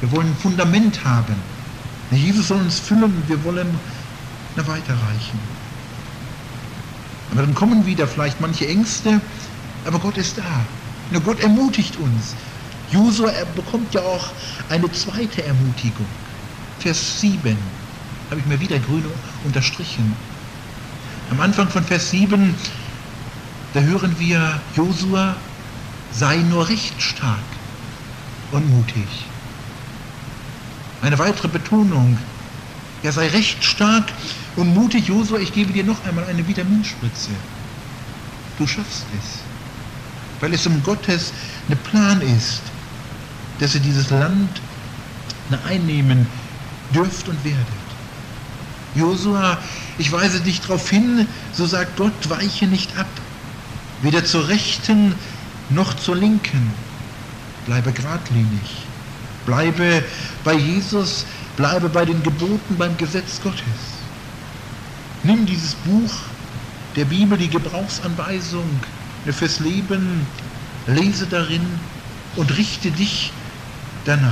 Wir 0.00 0.10
wollen 0.12 0.28
ein 0.28 0.36
Fundament 0.36 1.04
haben. 1.04 1.34
Jesus 2.10 2.48
soll 2.48 2.58
uns 2.58 2.80
füllen 2.80 3.22
wir 3.28 3.42
wollen 3.44 3.68
na, 4.60 4.72
weiterreichen. 4.72 5.38
Aber 7.32 7.42
dann 7.42 7.54
kommen 7.54 7.86
wieder 7.86 8.06
vielleicht 8.06 8.40
manche 8.40 8.66
Ängste, 8.66 9.20
aber 9.86 9.98
Gott 9.98 10.16
ist 10.16 10.38
da. 10.38 10.64
Na, 11.10 11.18
Gott 11.18 11.40
ermutigt 11.40 11.96
uns. 11.96 12.34
Josua 12.90 13.30
bekommt 13.54 13.94
ja 13.94 14.00
auch 14.00 14.30
eine 14.68 14.90
zweite 14.92 15.44
Ermutigung. 15.44 16.06
Vers 16.80 17.20
7 17.20 17.56
habe 18.30 18.40
ich 18.40 18.46
mir 18.46 18.60
wieder 18.60 18.78
grün 18.78 19.04
unterstrichen. 19.44 20.14
Am 21.30 21.40
Anfang 21.40 21.68
von 21.68 21.84
Vers 21.84 22.10
7, 22.10 22.54
da 23.74 23.80
hören 23.80 24.16
wir 24.18 24.60
Josua, 24.74 25.36
sei 26.12 26.38
nur 26.38 26.68
recht 26.68 27.00
stark 27.00 27.38
und 28.50 28.68
mutig. 28.68 29.06
Eine 31.02 31.18
weitere 31.18 31.48
Betonung, 31.48 32.18
er 33.02 33.12
sei 33.12 33.28
recht 33.28 33.64
stark 33.64 34.06
und 34.56 34.74
mutig, 34.74 35.08
Josua, 35.08 35.38
ich 35.38 35.52
gebe 35.52 35.72
dir 35.72 35.84
noch 35.84 36.04
einmal 36.04 36.24
eine 36.24 36.46
Vitaminspritze. 36.46 37.30
Du 38.58 38.66
schaffst 38.66 39.04
es 39.18 39.50
weil 40.40 40.54
es 40.54 40.66
um 40.66 40.82
Gottes 40.82 41.32
eine 41.66 41.76
Plan 41.76 42.20
ist, 42.22 42.62
dass 43.58 43.74
ihr 43.74 43.80
dieses 43.80 44.10
Land 44.10 44.60
einnehmen 45.68 46.26
dürft 46.94 47.28
und 47.28 47.44
werdet. 47.44 47.66
Josua, 48.94 49.58
ich 49.98 50.10
weise 50.10 50.40
dich 50.40 50.60
darauf 50.60 50.88
hin, 50.88 51.26
so 51.52 51.66
sagt 51.66 51.96
Gott, 51.96 52.28
weiche 52.28 52.66
nicht 52.66 52.96
ab, 52.98 53.06
weder 54.02 54.24
zur 54.24 54.48
Rechten 54.48 55.14
noch 55.68 55.94
zur 55.94 56.16
Linken. 56.16 56.72
Bleibe 57.66 57.92
geradlinig, 57.92 58.86
bleibe 59.46 60.02
bei 60.42 60.54
Jesus, 60.54 61.26
bleibe 61.56 61.88
bei 61.88 62.04
den 62.04 62.22
Geboten, 62.22 62.76
beim 62.78 62.96
Gesetz 62.96 63.40
Gottes. 63.40 63.99
Nimm 65.22 65.44
dieses 65.44 65.74
Buch 65.74 66.12
der 66.96 67.04
Bibel, 67.04 67.36
die 67.36 67.48
Gebrauchsanweisung, 67.48 68.64
fürs 69.30 69.60
Leben, 69.60 70.26
lese 70.86 71.26
darin 71.26 71.66
und 72.36 72.56
richte 72.56 72.90
dich 72.90 73.32
danach. 74.06 74.30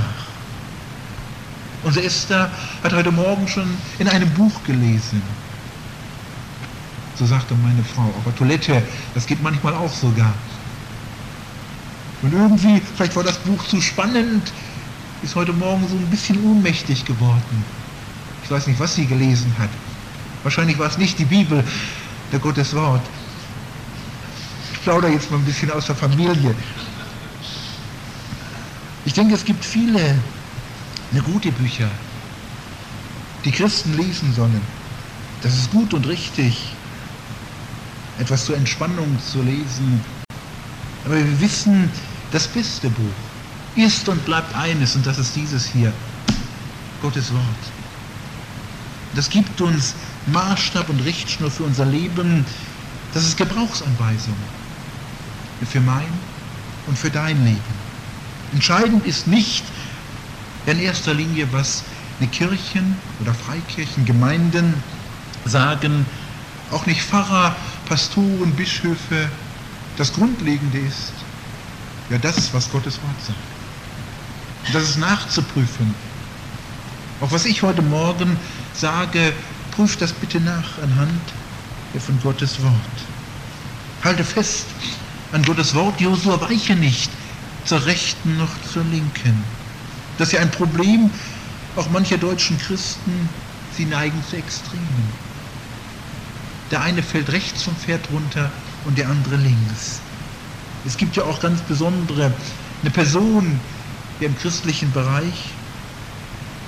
Unsere 1.83 2.05
Esther 2.05 2.51
hat 2.83 2.93
heute 2.93 3.11
Morgen 3.11 3.47
schon 3.47 3.69
in 3.99 4.07
einem 4.07 4.29
Buch 4.31 4.63
gelesen. 4.65 5.21
So 7.15 7.25
sagte 7.25 7.53
meine 7.55 7.83
Frau, 7.83 8.13
aber 8.21 8.35
Toilette, 8.35 8.81
das 9.13 9.27
geht 9.27 9.41
manchmal 9.43 9.75
auch 9.75 9.93
sogar. 9.93 10.33
Und 12.21 12.33
irgendwie, 12.33 12.81
vielleicht 12.95 13.15
war 13.15 13.23
das 13.23 13.37
Buch 13.39 13.63
zu 13.67 13.79
spannend, 13.79 14.51
ist 15.21 15.35
heute 15.35 15.53
Morgen 15.53 15.87
so 15.87 15.95
ein 15.95 16.09
bisschen 16.09 16.43
ohnmächtig 16.43 17.05
geworden. 17.05 17.63
Ich 18.43 18.51
weiß 18.51 18.67
nicht, 18.67 18.79
was 18.79 18.95
sie 18.95 19.05
gelesen 19.05 19.53
hat. 19.59 19.69
Wahrscheinlich 20.43 20.77
war 20.77 20.87
es 20.87 20.97
nicht 20.97 21.19
die 21.19 21.25
Bibel, 21.25 21.63
der 22.31 22.39
Gottes 22.39 22.73
Wort 22.75 23.01
plaudere 24.89 25.11
jetzt 25.11 25.29
mal 25.29 25.37
ein 25.37 25.45
bisschen 25.45 25.69
aus 25.69 25.85
der 25.85 25.95
Familie. 25.95 26.55
Ich 29.05 29.13
denke, 29.13 29.35
es 29.35 29.45
gibt 29.45 29.63
viele 29.63 30.17
eine 31.11 31.21
gute 31.21 31.51
Bücher, 31.51 31.89
die 33.45 33.51
Christen 33.51 33.95
lesen 33.95 34.33
sollen. 34.33 34.61
Das 35.41 35.53
ist 35.53 35.69
gut 35.69 35.93
und 35.93 36.07
richtig, 36.07 36.73
etwas 38.17 38.45
zur 38.45 38.57
Entspannung 38.57 39.19
zu 39.19 39.43
lesen. 39.43 40.03
Aber 41.05 41.17
wir 41.17 41.39
wissen, 41.39 41.89
das 42.31 42.47
beste 42.47 42.89
Buch 42.89 43.13
ist 43.75 44.09
und 44.09 44.25
bleibt 44.25 44.55
eines, 44.55 44.95
und 44.95 45.05
das 45.05 45.19
ist 45.19 45.35
dieses 45.35 45.67
hier, 45.67 45.93
Gottes 46.99 47.31
Wort. 47.31 47.43
Das 49.13 49.29
gibt 49.29 49.61
uns 49.61 49.93
Maßstab 50.31 50.89
und 50.89 50.99
Richtschnur 51.01 51.51
für 51.51 51.63
unser 51.63 51.85
Leben. 51.85 52.45
Das 53.13 53.23
ist 53.23 53.37
Gebrauchsanweisung 53.37 54.35
für 55.65 55.81
mein 55.81 56.07
und 56.87 56.97
für 56.97 57.09
dein 57.09 57.43
Leben. 57.45 57.59
Entscheidend 58.53 59.05
ist 59.05 59.27
nicht 59.27 59.63
in 60.65 60.79
erster 60.79 61.13
Linie, 61.13 61.47
was 61.51 61.83
eine 62.19 62.29
Kirchen 62.29 62.95
oder 63.21 63.33
Freikirchen, 63.33 64.05
Gemeinden 64.05 64.73
sagen, 65.45 66.05
auch 66.71 66.85
nicht 66.85 67.01
Pfarrer, 67.01 67.55
Pastoren, 67.87 68.53
Bischöfe. 68.55 69.29
Das 69.97 70.13
Grundlegende 70.13 70.79
ist, 70.79 71.13
ja, 72.09 72.17
das, 72.17 72.53
was 72.53 72.71
Gottes 72.71 72.95
Wort 72.95 73.25
sagt. 73.25 73.37
Und 74.67 74.75
das 74.75 74.83
ist 74.83 74.97
nachzuprüfen. 74.97 75.93
Auch 77.21 77.31
was 77.31 77.45
ich 77.45 77.61
heute 77.63 77.81
Morgen 77.81 78.37
sage, 78.73 79.33
prüft 79.79 80.01
das 80.01 80.11
bitte 80.11 80.41
nach 80.41 80.77
anhand 80.83 81.21
von 82.05 82.19
Gottes 82.21 82.61
Wort. 82.61 82.73
Halte 84.03 84.25
fest 84.25 84.65
an 85.31 85.41
Gottes 85.41 85.73
Wort, 85.73 86.01
Josua, 86.01 86.41
weiche 86.41 86.75
nicht 86.75 87.09
zur 87.63 87.85
Rechten 87.85 88.35
noch 88.35 88.49
zur 88.73 88.83
Linken. 88.83 89.41
Das 90.17 90.27
ist 90.27 90.33
ja 90.33 90.41
ein 90.41 90.51
Problem 90.51 91.09
auch 91.77 91.89
mancher 91.91 92.17
deutschen 92.17 92.57
Christen, 92.57 93.29
sie 93.77 93.85
neigen 93.85 94.21
zu 94.29 94.35
Extremen. 94.35 95.13
Der 96.71 96.81
eine 96.81 97.01
fällt 97.01 97.31
rechts 97.31 97.63
vom 97.63 97.73
Pferd 97.77 98.01
runter 98.11 98.51
und 98.83 98.97
der 98.97 99.07
andere 99.07 99.37
links. 99.37 100.01
Es 100.83 100.97
gibt 100.97 101.15
ja 101.15 101.23
auch 101.23 101.39
ganz 101.39 101.61
besondere, 101.61 102.33
eine 102.81 102.91
Person 102.91 103.57
die 104.19 104.25
im 104.25 104.35
christlichen 104.35 104.91
Bereich, 104.91 105.53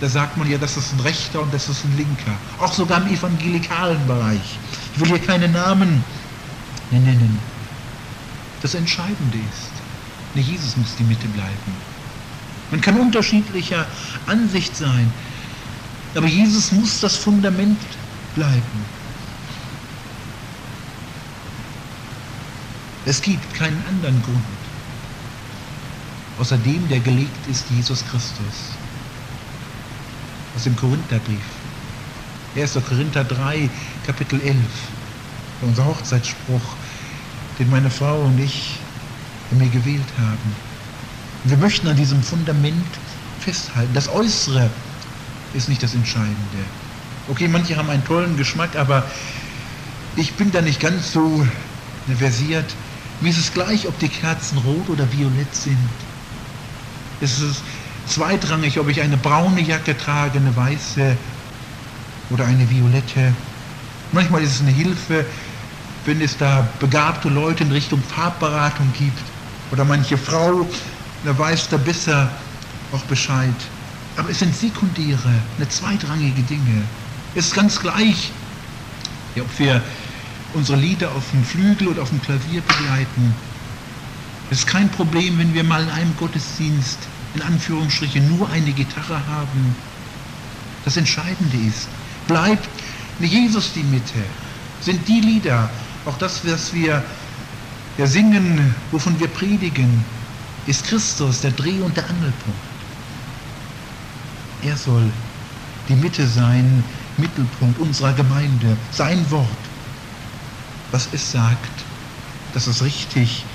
da 0.02 0.10
sagt 0.10 0.36
man 0.36 0.50
ja, 0.50 0.58
das 0.58 0.76
ist 0.76 0.94
ein 0.94 1.00
Rechter 1.00 1.42
und 1.42 1.54
das 1.54 1.70
ist 1.70 1.86
ein 1.86 1.96
Linker. 1.96 2.36
Auch 2.60 2.74
sogar 2.74 3.02
im 3.02 3.14
evangelikalen 3.14 4.06
Bereich. 4.08 4.60
Ich 4.94 5.00
will 5.00 5.08
hier 5.08 5.20
keine 5.20 5.48
Namen 5.48 6.04
nennen 6.92 7.40
das 8.62 8.76
Entscheidende 8.76 9.38
ist. 9.38 9.72
Ne, 10.36 10.42
Jesus 10.42 10.78
muss 10.78 10.96
die 10.98 11.04
Mitte 11.04 11.28
bleiben. 11.30 11.76
Man 12.70 12.80
kann 12.80 13.00
unterschiedlicher 13.00 13.86
Ansicht 14.28 14.76
sein, 14.76 15.12
aber 16.16 16.28
Jesus 16.28 16.72
muss 16.72 17.00
das 17.00 17.18
Fundament 17.18 17.80
bleiben. 18.36 18.86
Es 23.06 23.22
gibt 23.22 23.54
keinen 23.56 23.84
anderen 23.88 24.22
Grund, 24.24 24.38
außer 26.40 26.58
dem, 26.58 26.88
der 26.88 27.00
gelegt 27.00 27.48
ist, 27.48 27.66
Jesus 27.72 28.06
Christus. 28.10 28.78
Aus 30.56 30.64
dem 30.64 30.76
Korintherbrief. 30.76 31.40
1. 32.56 32.74
Korinther 32.88 33.24
3, 33.24 33.70
Kapitel 34.06 34.42
11. 34.42 34.58
Unser 35.62 35.86
Hochzeitsspruch 35.86 36.62
den 37.62 37.70
meine 37.70 37.92
Frau 37.92 38.22
und 38.22 38.40
ich 38.40 38.80
mir 39.52 39.70
gewählt 39.70 40.08
haben. 40.18 40.56
Wir 41.44 41.58
möchten 41.58 41.88
an 41.88 41.96
diesem 41.96 42.22
Fundament 42.24 42.86
festhalten. 43.40 43.94
Das 43.94 44.10
Äußere 44.10 44.70
ist 45.54 45.70
nicht 45.70 45.84
das 45.84 45.94
Entscheidende. 45.94 46.66
Okay, 47.30 47.48
manche 47.48 47.76
haben 47.76 47.90
einen 47.90 48.06
tollen 48.06 48.38
Geschmack, 48.38 48.76
aber 48.76 49.04
ich 50.16 50.34
bin 50.34 50.52
da 50.52 50.62
nicht 50.62 50.80
ganz 50.80 51.14
so 51.14 51.46
versiert. 52.18 52.66
Mir 53.22 53.30
ist 53.30 53.38
es 53.38 53.54
gleich, 53.54 53.88
ob 53.88 53.98
die 54.00 54.10
Kerzen 54.10 54.58
rot 54.60 54.90
oder 54.90 55.12
violett 55.12 55.54
sind. 55.54 55.78
Es 57.22 57.40
ist 57.40 57.62
zweitrangig, 58.08 58.80
ob 58.80 58.90
ich 58.90 59.02
eine 59.02 59.18
braune 59.18 59.62
Jacke 59.62 59.98
trage, 59.98 60.40
eine 60.40 60.56
weiße 60.56 61.16
oder 62.30 62.46
eine 62.46 62.70
violette. 62.70 63.34
Manchmal 64.12 64.44
ist 64.44 64.56
es 64.56 64.62
eine 64.62 64.72
Hilfe, 64.72 65.26
wenn 66.06 66.22
es 66.22 66.38
da 66.38 66.68
begabte 66.80 67.30
Leute 67.30 67.64
in 67.64 67.72
Richtung 67.72 68.02
Farbberatung 68.04 68.92
gibt 68.98 69.22
oder 69.72 69.86
manche 69.86 70.18
Frau, 70.18 70.68
da 71.24 71.38
weiß 71.38 71.70
da 71.70 71.78
besser 71.78 72.30
auch 72.92 73.04
Bescheid. 73.04 73.54
Aber 74.18 74.30
es 74.30 74.40
sind 74.40 74.56
sekundäre, 74.56 75.34
eine 75.58 75.70
zweitrangige 75.70 76.42
Dinge. 76.44 76.84
Es 77.36 77.48
ist 77.48 77.56
ganz 77.56 77.80
gleich, 77.80 78.32
ob 79.40 79.60
wir 79.60 79.82
unsere 80.54 80.78
Lieder 80.78 81.10
auf 81.12 81.24
dem 81.32 81.44
Flügel 81.44 81.88
oder 81.88 82.02
auf 82.02 82.10
dem 82.10 82.22
Klavier 82.22 82.62
begleiten. 82.62 83.34
Es 84.50 84.60
ist 84.60 84.68
kein 84.68 84.90
Problem, 84.90 85.40
wenn 85.40 85.54
wir 85.54 85.64
mal 85.64 85.84
in 85.84 85.90
einem 85.90 86.14
Gottesdienst 86.18 87.00
in 87.36 87.42
Anführungsstrichen 87.42 88.38
nur 88.38 88.50
eine 88.50 88.72
Gitarre 88.72 89.26
haben. 89.28 89.76
Das 90.86 90.98
Entscheidende 90.98 91.58
ist, 91.58 91.88
bleibt 92.28 92.68
Jesus 93.20 93.74
die 93.74 93.84
Mitte, 93.84 94.24
sind 94.82 95.08
die 95.08 95.22
Lieder, 95.22 95.70
auch 96.06 96.18
das, 96.18 96.46
was 96.46 96.74
wir 96.74 97.04
ja 97.98 98.08
singen, 98.08 98.74
wovon 98.92 99.20
wir 99.20 99.28
predigen, 99.28 100.04
ist 100.66 100.86
Christus 100.86 101.42
der 101.42 101.52
Dreh- 101.52 101.82
und 101.82 101.96
der 101.96 102.10
Angelpunkt. 102.10 102.60
Er 104.64 104.78
soll 104.78 105.12
die 105.90 105.96
Mitte 105.96 106.28
sein, 106.28 106.84
Mittelpunkt 107.18 107.80
unserer 107.80 108.14
Gemeinde, 108.14 108.78
sein 108.92 109.30
Wort. 109.30 109.48
Was 110.92 111.08
es 111.14 111.32
sagt, 111.32 111.86
das 112.54 112.68
ist 112.68 112.82
richtig 112.82 113.46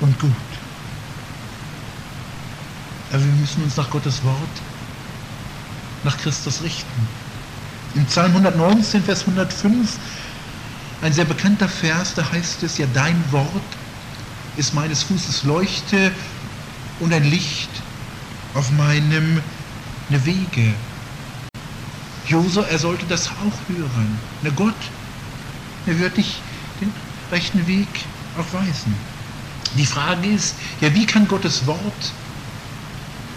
und 0.00 0.18
gut. 0.18 0.53
Aber 3.14 3.24
wir 3.24 3.32
müssen 3.34 3.62
uns 3.62 3.76
nach 3.76 3.88
Gottes 3.90 4.24
Wort, 4.24 4.60
nach 6.02 6.18
Christus 6.18 6.64
richten. 6.64 7.08
Im 7.94 8.04
Psalm 8.06 8.32
119, 8.32 9.04
Vers 9.04 9.20
105, 9.20 9.88
ein 11.00 11.12
sehr 11.12 11.24
bekannter 11.24 11.68
Vers, 11.68 12.14
da 12.16 12.32
heißt 12.32 12.64
es 12.64 12.76
ja, 12.76 12.86
dein 12.86 13.14
Wort 13.30 13.62
ist 14.56 14.74
meines 14.74 15.04
Fußes 15.04 15.44
Leuchte 15.44 16.10
und 16.98 17.12
ein 17.12 17.22
Licht 17.22 17.70
auf 18.52 18.68
meinem 18.72 19.40
Wege. 20.08 20.74
Josua, 22.26 22.64
er 22.64 22.80
sollte 22.80 23.06
das 23.06 23.28
auch 23.28 23.68
hören. 23.68 24.18
Na 24.42 24.50
Gott, 24.50 24.90
er 25.86 26.00
wird 26.00 26.16
dich 26.16 26.42
den 26.80 26.92
rechten 27.30 27.64
Weg 27.68 27.86
auch 28.36 28.52
weisen. 28.52 28.92
Die 29.76 29.86
Frage 29.86 30.26
ist, 30.30 30.56
ja, 30.80 30.92
wie 30.96 31.06
kann 31.06 31.28
Gottes 31.28 31.64
Wort 31.68 32.12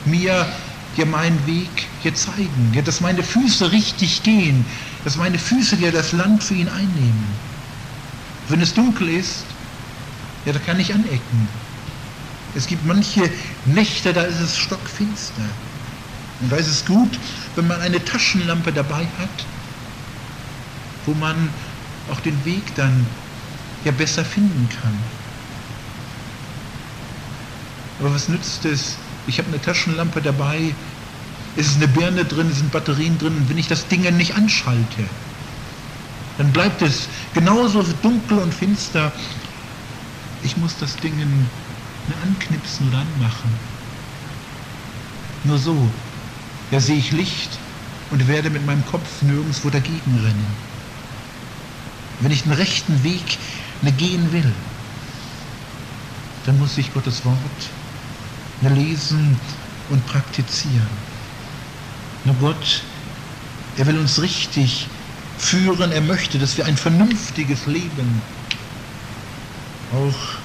mir 0.10 0.48
ja 0.96 1.06
meinen 1.06 1.46
Weg 1.46 1.88
hier 2.02 2.16
zeigen, 2.16 2.72
ja, 2.74 2.82
dass 2.82 3.02
meine 3.02 3.24
Füße 3.24 3.72
richtig 3.72 4.24
gehen, 4.24 4.66
dass 5.04 5.16
meine 5.16 5.38
Füße 5.38 5.76
ja 5.78 5.92
das 5.92 6.12
Land 6.12 6.44
für 6.44 6.56
ihn 6.56 6.68
einnehmen. 6.70 7.26
Wenn 8.50 8.62
es 8.62 8.74
dunkel 8.74 9.10
ist, 9.10 9.44
ja, 10.46 10.54
da 10.54 10.60
kann 10.60 10.80
ich 10.80 10.94
anecken. 10.94 11.48
Es 12.56 12.66
gibt 12.66 12.86
manche 12.86 13.30
Nächte, 13.66 14.14
da 14.14 14.24
ist 14.24 14.40
es 14.40 14.58
stockfinster. 14.58 15.44
Und 16.42 16.52
da 16.52 16.56
ist 16.56 16.68
es 16.68 16.86
gut, 16.86 17.20
wenn 17.56 17.68
man 17.68 17.82
eine 17.82 18.04
Taschenlampe 18.04 18.72
dabei 18.72 19.06
hat, 19.20 19.46
wo 21.06 21.14
man 21.14 21.50
auch 22.10 22.20
den 22.22 22.46
Weg 22.46 22.74
dann 22.76 23.06
ja 23.84 23.92
besser 23.92 24.24
finden 24.24 24.70
kann. 24.70 24.98
Aber 28.00 28.14
was 28.14 28.30
nützt 28.30 28.66
es? 28.66 29.07
Ich 29.28 29.40
habe 29.40 29.50
eine 29.50 29.62
Taschenlampe 29.62 30.22
dabei, 30.22 30.74
es 31.58 31.68
ist 31.68 31.78
eine 31.78 31.88
Birne 31.88 32.24
drin, 32.24 32.50
es 32.50 32.58
sind 32.58 32.72
Batterien 32.72 33.18
drin 33.18 33.36
und 33.36 33.50
wenn 33.50 33.58
ich 33.58 33.68
das 33.68 33.88
Ding 33.88 34.02
nicht 34.18 34.36
anschalte, 34.36 35.04
dann 36.38 36.52
bleibt 36.54 36.82
es 36.82 37.08
genauso 37.34 37.84
dunkel 38.02 38.38
und 38.40 38.54
finster. 38.54 39.12
Ich 40.44 40.56
muss 40.58 40.78
das 40.80 40.96
Ding 40.98 41.14
anknipsen 42.24 42.88
oder 42.90 43.00
anmachen. 43.00 43.52
Nur 45.44 45.58
so, 45.58 45.92
ja 46.72 46.80
sehe 46.80 46.98
ich 46.98 47.12
Licht 47.12 47.60
und 48.12 48.28
werde 48.28 48.50
mit 48.50 48.66
meinem 48.66 48.86
Kopf 48.86 49.22
nirgendwo 49.22 49.70
dagegen 49.70 50.20
rennen. 50.24 50.48
Wenn 52.22 52.32
ich 52.32 52.44
den 52.44 52.54
rechten 52.54 53.04
Weg 53.04 53.38
ne, 53.82 53.92
gehen 53.92 54.32
will, 54.32 54.54
dann 56.46 56.58
muss 56.60 56.78
ich 56.78 56.94
Gottes 56.94 57.26
Wort 57.26 57.36
ne, 57.36 57.77
lesen 58.62 59.40
und 59.90 60.06
praktizieren. 60.08 60.88
Nur 62.26 62.36
Gott, 62.36 62.84
er 63.78 63.86
will 63.88 63.98
uns 63.98 64.22
richtig 64.22 64.88
führen, 65.38 65.92
er 65.92 66.02
möchte, 66.02 66.40
dass 66.40 66.58
wir 66.58 66.66
ein 66.66 66.76
vernünftiges 66.76 67.66
Leben 67.68 68.22
auch 69.94 70.38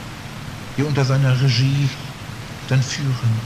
hier 0.77 0.87
unter 0.87 1.05
seiner 1.05 1.41
Regie 1.41 1.89
dann 2.69 2.83
führen. 2.83 3.41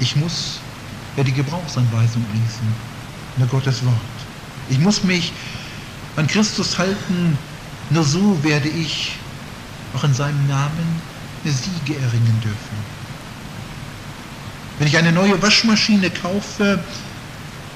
Ich 0.00 0.16
muss 0.16 0.60
ja 1.16 1.24
die 1.24 1.32
Gebrauchsanweisung 1.32 2.24
lesen, 2.32 2.74
nur 3.36 3.48
Gottes 3.48 3.84
Wort. 3.84 3.94
Ich 4.68 4.78
muss 4.78 5.02
mich 5.02 5.32
an 6.16 6.26
Christus 6.26 6.78
halten, 6.78 7.36
nur 7.90 8.04
so 8.04 8.42
werde 8.42 8.68
ich 8.68 9.12
auch 9.94 10.04
in 10.04 10.14
seinem 10.14 10.46
Namen 10.46 11.02
eine 11.44 11.52
Siege 11.52 11.96
erringen 11.96 12.40
dürfen. 12.40 12.97
Wenn 14.78 14.86
ich 14.86 14.96
eine 14.96 15.12
neue 15.12 15.40
Waschmaschine 15.42 16.10
kaufe, 16.10 16.82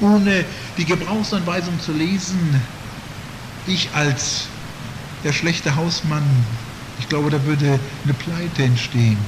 ohne 0.01 0.45
die 0.77 0.85
Gebrauchsanweisung 0.85 1.79
zu 1.81 1.93
lesen, 1.93 2.61
ich 3.67 3.89
als 3.95 4.47
der 5.25 5.33
schlechte 5.33 5.75
Hausmann, 5.75 6.23
ich 6.99 7.09
glaube, 7.09 7.31
da 7.31 7.45
würde 7.45 7.79
eine 8.05 8.15
Pleite 8.15 8.63
entstehen. 8.63 9.19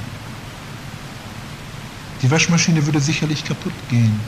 Die 2.21 2.31
Waschmaschine 2.31 2.85
würde 2.85 3.01
sicherlich 3.01 3.43
kaputt 3.43 3.73
gehen. 3.89 4.19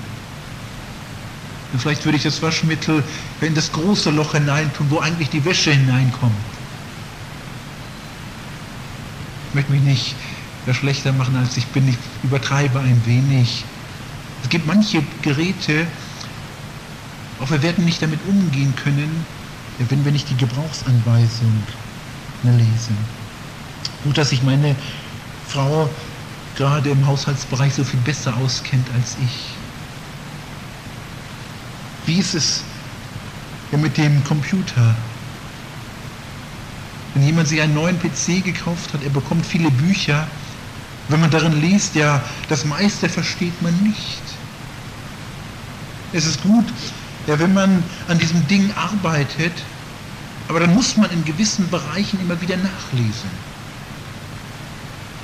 Und 1.72 1.82
vielleicht 1.82 2.06
würde 2.06 2.18
ich 2.18 2.24
das 2.24 2.42
Waschmittel 2.42 3.04
in 3.42 3.56
das 3.56 3.72
große 3.72 4.10
Loch 4.12 4.34
hineintun, 4.34 4.90
wo 4.90 5.00
eigentlich 5.00 5.30
die 5.30 5.44
Wäsche 5.44 5.72
hineinkommt. 5.72 6.34
Ich 9.50 9.56
möchte 9.56 9.72
mich 9.72 9.82
nicht 9.82 10.16
schlechter 10.74 11.14
machen, 11.14 11.36
als 11.36 11.58
ich 11.58 11.66
bin. 11.68 11.88
Ich 11.88 11.98
übertreibe 12.24 12.80
ein 12.80 13.02
wenig. 13.06 13.66
Es 14.44 14.50
gibt 14.50 14.66
manche 14.66 15.04
Geräte, 15.22 15.88
auch 17.40 17.50
wir 17.50 17.62
werden 17.62 17.86
nicht 17.86 18.02
damit 18.02 18.20
umgehen 18.28 18.74
können, 18.76 19.26
wenn 19.90 20.06
wir 20.06 20.12
nicht 20.12 20.30
die 20.30 20.38
Gebrauchsanweisung 20.38 21.64
lesen. 22.44 22.98
Gut, 24.04 24.18
dass 24.18 24.30
sich 24.30 24.44
meine 24.44 24.76
Frau 25.48 25.90
gerade 26.56 26.90
im 26.90 27.06
Haushaltsbereich 27.06 27.74
so 27.74 27.84
viel 27.84 28.00
besser 28.02 28.36
auskennt 28.38 28.88
als 28.96 29.16
ich. 29.24 29.58
Wie 32.06 32.20
ist 32.20 32.34
es 32.34 32.64
mit 33.72 33.98
dem 33.98 34.24
Computer? 34.24 34.96
Wenn 37.14 37.24
jemand 37.24 37.48
sich 37.48 37.62
einen 37.62 37.74
neuen 37.74 38.00
PC 38.00 38.44
gekauft 38.44 38.94
hat, 38.94 39.04
er 39.04 39.10
bekommt 39.10 39.46
viele 39.46 39.70
Bücher, 39.72 40.28
wenn 41.10 41.20
man 41.20 41.32
darin 41.32 41.60
liest, 41.62 41.96
ja, 41.96 42.22
das 42.50 42.66
meiste 42.66 43.08
versteht 43.10 43.62
man 43.62 43.74
nicht. 43.84 44.22
Es 46.14 46.26
ist 46.26 46.42
gut, 46.42 46.66
ja, 47.28 47.40
wenn 47.40 47.54
man 47.54 47.84
an 48.08 48.20
diesem 48.20 48.46
Ding 48.48 48.72
arbeitet, 48.76 49.54
aber 50.48 50.60
dann 50.60 50.74
muss 50.74 50.96
man 50.98 51.12
in 51.12 51.24
gewissen 51.26 51.70
Bereichen 51.70 52.20
immer 52.22 52.40
wieder 52.42 52.58
nachlesen. 52.58 53.30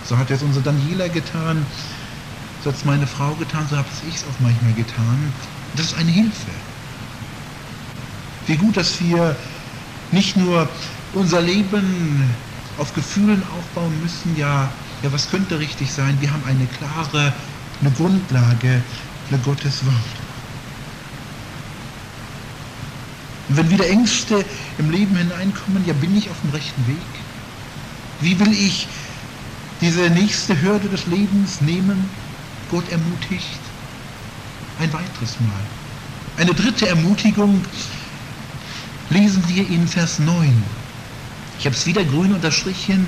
So 0.06 0.17
hat 0.17 0.30
es 0.32 0.41
unser 0.41 0.62
Daniela 0.62 1.08
getan, 1.08 1.65
so 2.63 2.69
hat 2.69 2.78
es 2.78 2.86
meine 2.86 3.08
Frau 3.08 3.34
getan, 3.36 3.65
so 3.69 3.78
habe 3.78 3.88
ich 4.08 4.15
es 4.15 4.24
auch 4.24 4.39
manchmal 4.39 4.74
getan. 4.74 5.34
Das 5.76 5.88
ist 5.88 5.98
eine 5.98 6.12
Hilfe. 6.12 6.52
Wie 8.46 8.58
gut, 8.58 8.76
dass 8.76 9.00
wir 9.00 9.36
nicht 10.12 10.36
nur 10.36 10.67
unser 11.13 11.41
Leben 11.41 12.36
auf 12.78 12.93
Gefühlen 12.93 13.41
aufbauen 13.58 14.02
müssen, 14.02 14.36
ja, 14.36 14.69
ja, 15.04 15.12
was 15.12 15.30
könnte 15.30 15.60
richtig 15.60 15.92
sein? 15.92 16.18
Wir 16.22 16.32
haben 16.32 16.44
eine 16.48 16.66
klare, 16.66 17.34
eine 17.82 17.92
Grundlage, 17.92 18.82
eine 19.30 19.39
Gottes 19.44 19.86
Wort. 19.86 19.96
Und 23.50 23.58
wenn 23.58 23.70
wieder 23.70 23.88
Ängste 23.89 24.46
im 24.78 24.89
Leben 24.89 25.16
hineinkommen, 25.18 25.86
ja, 25.86 25.94
bin 25.94 26.18
ich 26.18 26.30
auf 26.30 26.39
dem 26.42 26.52
rechten 26.52 26.88
Weg? 26.88 26.96
Wie 28.22 28.39
will 28.39 28.54
ich 28.54 28.88
diese 29.82 30.10
nächste 30.10 30.60
Hürde 30.62 30.88
des 30.88 31.06
Lebens 31.08 31.60
nehmen? 31.60 32.10
Gott 32.72 32.89
ermutigt, 32.89 33.60
ein 34.80 34.92
weiteres 34.94 35.38
Mal. 35.42 35.63
Eine 36.38 36.54
dritte 36.54 36.88
Ermutigung 36.88 37.62
lesen 39.10 39.44
wir 39.50 39.68
in 39.68 39.86
Vers 39.86 40.20
9. 40.20 40.63
Ich 41.60 41.66
habe 41.66 41.76
es 41.76 41.86
wieder 41.86 42.04
grün 42.06 42.34
unterstrichen. 42.34 43.06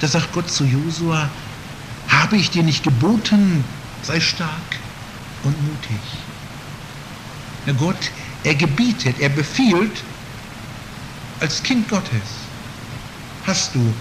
Da 0.00 0.06
sagt 0.06 0.32
Gott 0.32 0.50
zu 0.50 0.64
Josua, 0.64 1.28
habe 2.08 2.36
ich 2.36 2.50
dir 2.50 2.62
nicht 2.62 2.84
geboten, 2.84 3.64
sei 4.02 4.20
stark 4.20 4.76
und 5.42 5.60
mutig. 5.66 6.00
Ja, 7.66 7.72
Gott, 7.72 8.10
er 8.44 8.54
gebietet, 8.54 9.18
er 9.20 9.28
befiehlt 9.28 10.04
als 11.40 11.62
Kind 11.62 11.88
Gottes. 11.88 12.48
Hast 13.46 13.74
du 13.74 13.94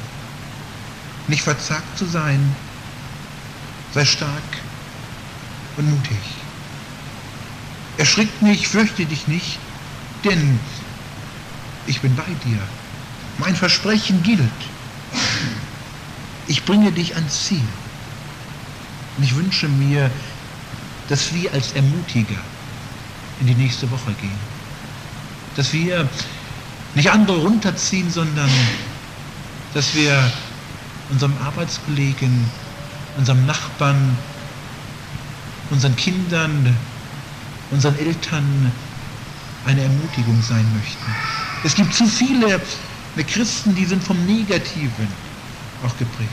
nicht 1.27 1.41
verzagt 1.41 1.97
zu 1.97 2.05
sein, 2.05 2.55
sei 3.93 4.05
stark 4.05 4.57
und 5.77 5.89
mutig. 5.89 6.17
Erschrick 7.97 8.41
nicht, 8.41 8.67
fürchte 8.67 9.05
dich 9.05 9.27
nicht, 9.27 9.59
denn 10.23 10.59
ich 11.87 12.01
bin 12.01 12.15
bei 12.15 12.31
dir. 12.45 12.59
Mein 13.39 13.55
Versprechen 13.55 14.21
gilt. 14.23 14.76
Ich 16.47 16.63
bringe 16.63 16.91
dich 16.91 17.15
ans 17.15 17.45
Ziel. 17.45 17.67
Und 19.17 19.23
ich 19.23 19.35
wünsche 19.35 19.67
mir, 19.67 20.09
dass 21.09 21.33
wir 21.33 21.53
als 21.53 21.73
Ermutiger 21.73 22.41
in 23.39 23.47
die 23.47 23.55
nächste 23.55 23.89
Woche 23.91 24.13
gehen. 24.13 24.39
Dass 25.55 25.73
wir 25.73 26.09
nicht 26.95 27.11
andere 27.11 27.37
runterziehen, 27.37 28.09
sondern 28.09 28.49
dass 29.73 29.93
wir 29.93 30.31
unserem 31.09 31.37
Arbeitskollegen, 31.43 32.49
unserem 33.17 33.45
Nachbarn, 33.45 34.17
unseren 35.69 35.95
Kindern, 35.95 36.75
unseren 37.71 37.97
Eltern 37.99 38.71
eine 39.65 39.81
Ermutigung 39.81 40.41
sein 40.41 40.65
möchten. 40.73 41.11
Es 41.63 41.75
gibt 41.75 41.93
zu 41.93 42.07
viele 42.07 42.61
Christen, 43.27 43.75
die 43.75 43.85
sind 43.85 44.03
vom 44.03 44.25
Negativen 44.25 45.26
auch 45.85 45.97
geprägt. 45.97 46.31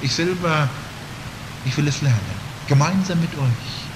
Ich 0.00 0.14
selber, 0.14 0.68
ich 1.64 1.76
will 1.76 1.88
es 1.88 2.02
lernen, 2.02 2.20
gemeinsam 2.68 3.20
mit 3.20 3.32
euch, 3.34 3.86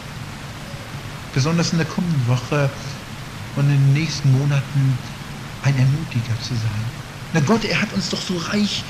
besonders 1.34 1.72
in 1.72 1.78
der 1.78 1.86
kommenden 1.86 2.26
Woche 2.26 2.70
und 3.56 3.64
in 3.64 3.70
den 3.70 3.92
nächsten 3.92 4.32
Monaten 4.32 4.98
ein 5.62 5.78
Ermutiger 5.78 6.40
zu 6.40 6.54
sein. 6.54 6.84
Na 7.32 7.40
Gott, 7.40 7.64
er 7.64 7.80
hat 7.80 7.92
uns 7.92 8.08
doch 8.08 8.20
so 8.20 8.36
reich 8.36 8.82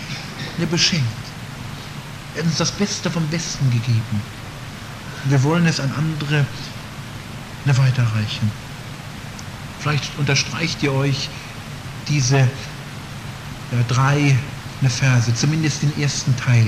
beschenkt. 0.71 1.07
Er 2.35 2.43
hat 2.43 2.47
uns 2.47 2.59
das 2.59 2.71
Beste 2.71 3.11
vom 3.11 3.27
Besten 3.29 3.71
gegeben. 3.71 4.23
Wir 5.25 5.43
wollen 5.43 5.67
es 5.67 5.81
an 5.81 5.93
andere 5.97 6.47
weiterreichen. 7.65 8.51
Vielleicht 9.81 10.19
unterstreicht 10.19 10.83
ihr 10.83 10.93
euch 10.93 11.29
diese 12.09 12.39
ja, 12.39 12.47
drei 13.89 14.37
ne, 14.81 14.91
Verse, 14.91 15.35
zumindest 15.35 15.83
den 15.83 16.01
ersten 16.01 16.37
Teil. 16.37 16.67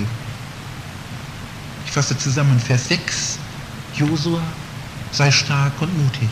Ich 1.87 1.93
fasse 1.93 2.17
zusammen, 2.17 2.59
Vers 2.59 2.89
6, 2.89 3.39
Josua, 3.97 4.43
sei 5.13 5.31
stark 5.31 5.73
und 5.81 5.97
mutig. 6.03 6.31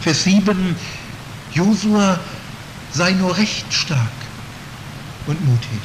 Vers 0.00 0.24
7, 0.24 0.76
Josua, 1.52 2.18
sei 2.92 3.12
nur 3.12 3.36
recht 3.36 3.72
stark 3.72 3.98
und 5.26 5.44
mutig. 5.44 5.80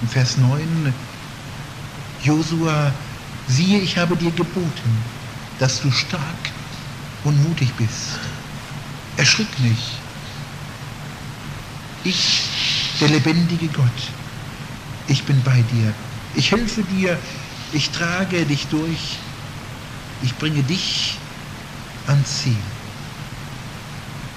Und 0.00 0.10
Vers 0.10 0.36
9, 0.36 0.92
Josua, 2.22 2.92
siehe, 3.48 3.78
ich 3.78 3.96
habe 3.96 4.16
dir 4.16 4.32
geboten, 4.32 5.04
dass 5.58 5.80
du 5.80 5.90
stark 5.90 6.22
und 7.24 7.40
mutig 7.48 7.72
bist. 7.74 8.18
Erschrick 9.16 9.58
nicht. 9.60 9.98
Ich, 12.04 12.42
der 13.00 13.08
lebendige 13.08 13.68
Gott, 13.68 14.10
ich 15.08 15.24
bin 15.24 15.42
bei 15.42 15.62
dir. 15.72 15.92
Ich 16.34 16.52
helfe 16.52 16.82
dir, 16.82 17.18
ich 17.72 17.90
trage 17.90 18.44
dich 18.44 18.66
durch, 18.68 19.18
ich 20.22 20.34
bringe 20.36 20.62
dich 20.62 21.18
ans 22.06 22.42
Ziel. 22.42 22.56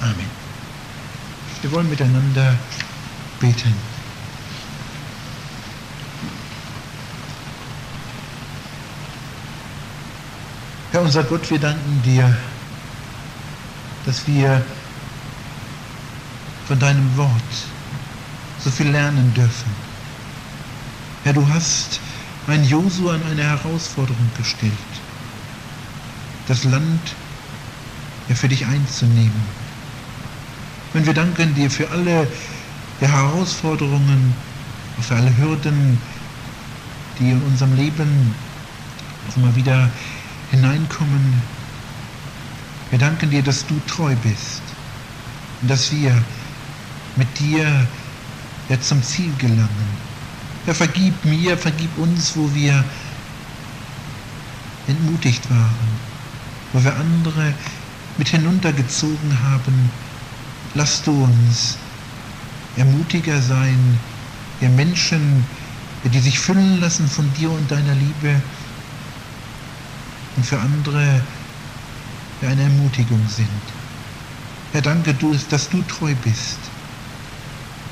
Amen. 0.02 0.30
Wir 1.62 1.72
wollen 1.72 1.90
miteinander 1.90 2.56
beten. 3.40 3.74
Herr 10.92 11.02
unser 11.02 11.24
Gott, 11.24 11.50
wir 11.52 11.60
danken 11.60 12.02
dir, 12.04 12.36
dass 14.06 14.26
wir 14.26 14.66
von 16.68 16.80
deinem 16.80 17.16
Wort 17.16 17.30
so 18.60 18.72
viel 18.72 18.90
lernen 18.90 19.34
dürfen. 19.34 19.89
Herr, 21.24 21.34
du 21.34 21.48
hast 21.50 22.00
mein 22.48 22.64
Josu 22.64 23.10
an 23.10 23.22
eine 23.24 23.44
Herausforderung 23.44 24.32
gestellt, 24.38 24.72
das 26.48 26.64
Land 26.64 27.16
ja, 28.30 28.36
für 28.36 28.48
dich 28.48 28.66
einzunehmen. 28.66 29.44
Und 30.94 31.06
wir 31.06 31.14
danken 31.14 31.54
dir 31.56 31.70
für 31.70 31.90
alle 31.92 32.26
Herausforderungen, 33.00 34.34
für 35.02 35.16
alle 35.16 35.36
Hürden, 35.38 35.98
die 37.20 37.32
in 37.32 37.42
unserem 37.44 37.76
Leben 37.76 38.34
auch 39.28 39.38
immer 39.38 39.56
wieder 39.56 39.90
hineinkommen. 40.52 41.42
Wir 42.90 43.00
danken 43.00 43.30
dir, 43.30 43.44
dass 43.44 43.68
du 43.68 43.80
treu 43.88 44.16
bist 44.16 44.62
und 45.62 45.70
dass 45.70 45.92
wir 45.92 46.24
mit 47.16 47.40
dir 47.40 47.88
ja, 48.70 48.80
zum 48.80 49.04
Ziel 49.04 49.36
gelangen. 49.38 50.09
Herr, 50.66 50.76
vergib 50.76 51.14
mir, 51.26 51.58
vergib 51.58 51.98
uns, 51.98 52.36
wo 52.36 52.54
wir 52.54 52.84
entmutigt 54.88 55.50
waren, 55.50 56.00
wo 56.74 56.84
wir 56.84 56.96
andere 56.96 57.54
mit 58.18 58.30
hinuntergezogen 58.30 59.42
haben. 59.44 59.92
Lass 60.76 61.02
du 61.04 61.12
uns 61.24 61.78
ermutiger 62.76 63.42
sein, 63.42 64.00
wir 64.60 64.70
Menschen, 64.70 65.44
die 66.04 66.20
sich 66.20 66.40
füllen 66.40 66.80
lassen 66.80 67.08
von 67.08 67.26
dir 67.34 67.50
und 67.52 67.72
deiner 67.72 67.96
Liebe 67.96 68.42
und 70.36 70.46
für 70.46 70.60
andere 70.60 71.22
eine 72.42 72.62
Ermutigung 72.64 73.28
sind. 73.28 73.48
Herr, 74.72 74.82
danke, 74.82 75.14
dass 75.50 75.70
du 75.70 75.82
treu 75.84 76.14
bist. 76.24 76.58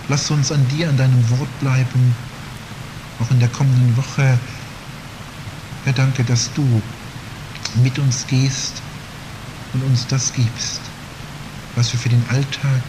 Lass 0.07 0.31
uns 0.31 0.51
an 0.51 0.67
dir, 0.69 0.89
an 0.89 0.97
deinem 0.97 1.29
Wort 1.29 1.59
bleiben, 1.59 2.15
auch 3.19 3.31
in 3.31 3.39
der 3.39 3.49
kommenden 3.49 3.95
Woche. 3.97 4.39
Herr, 5.83 5.93
danke, 5.93 6.23
dass 6.23 6.53
du 6.53 6.81
mit 7.83 7.97
uns 7.99 8.27
gehst 8.27 8.81
und 9.73 9.83
uns 9.83 10.07
das 10.07 10.33
gibst, 10.33 10.81
was 11.75 11.91
wir 11.93 11.99
für 11.99 12.09
den 12.09 12.23
Alltag 12.29 12.81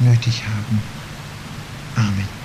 nötig 0.00 0.42
haben. 0.44 0.82
Amen. 1.96 2.37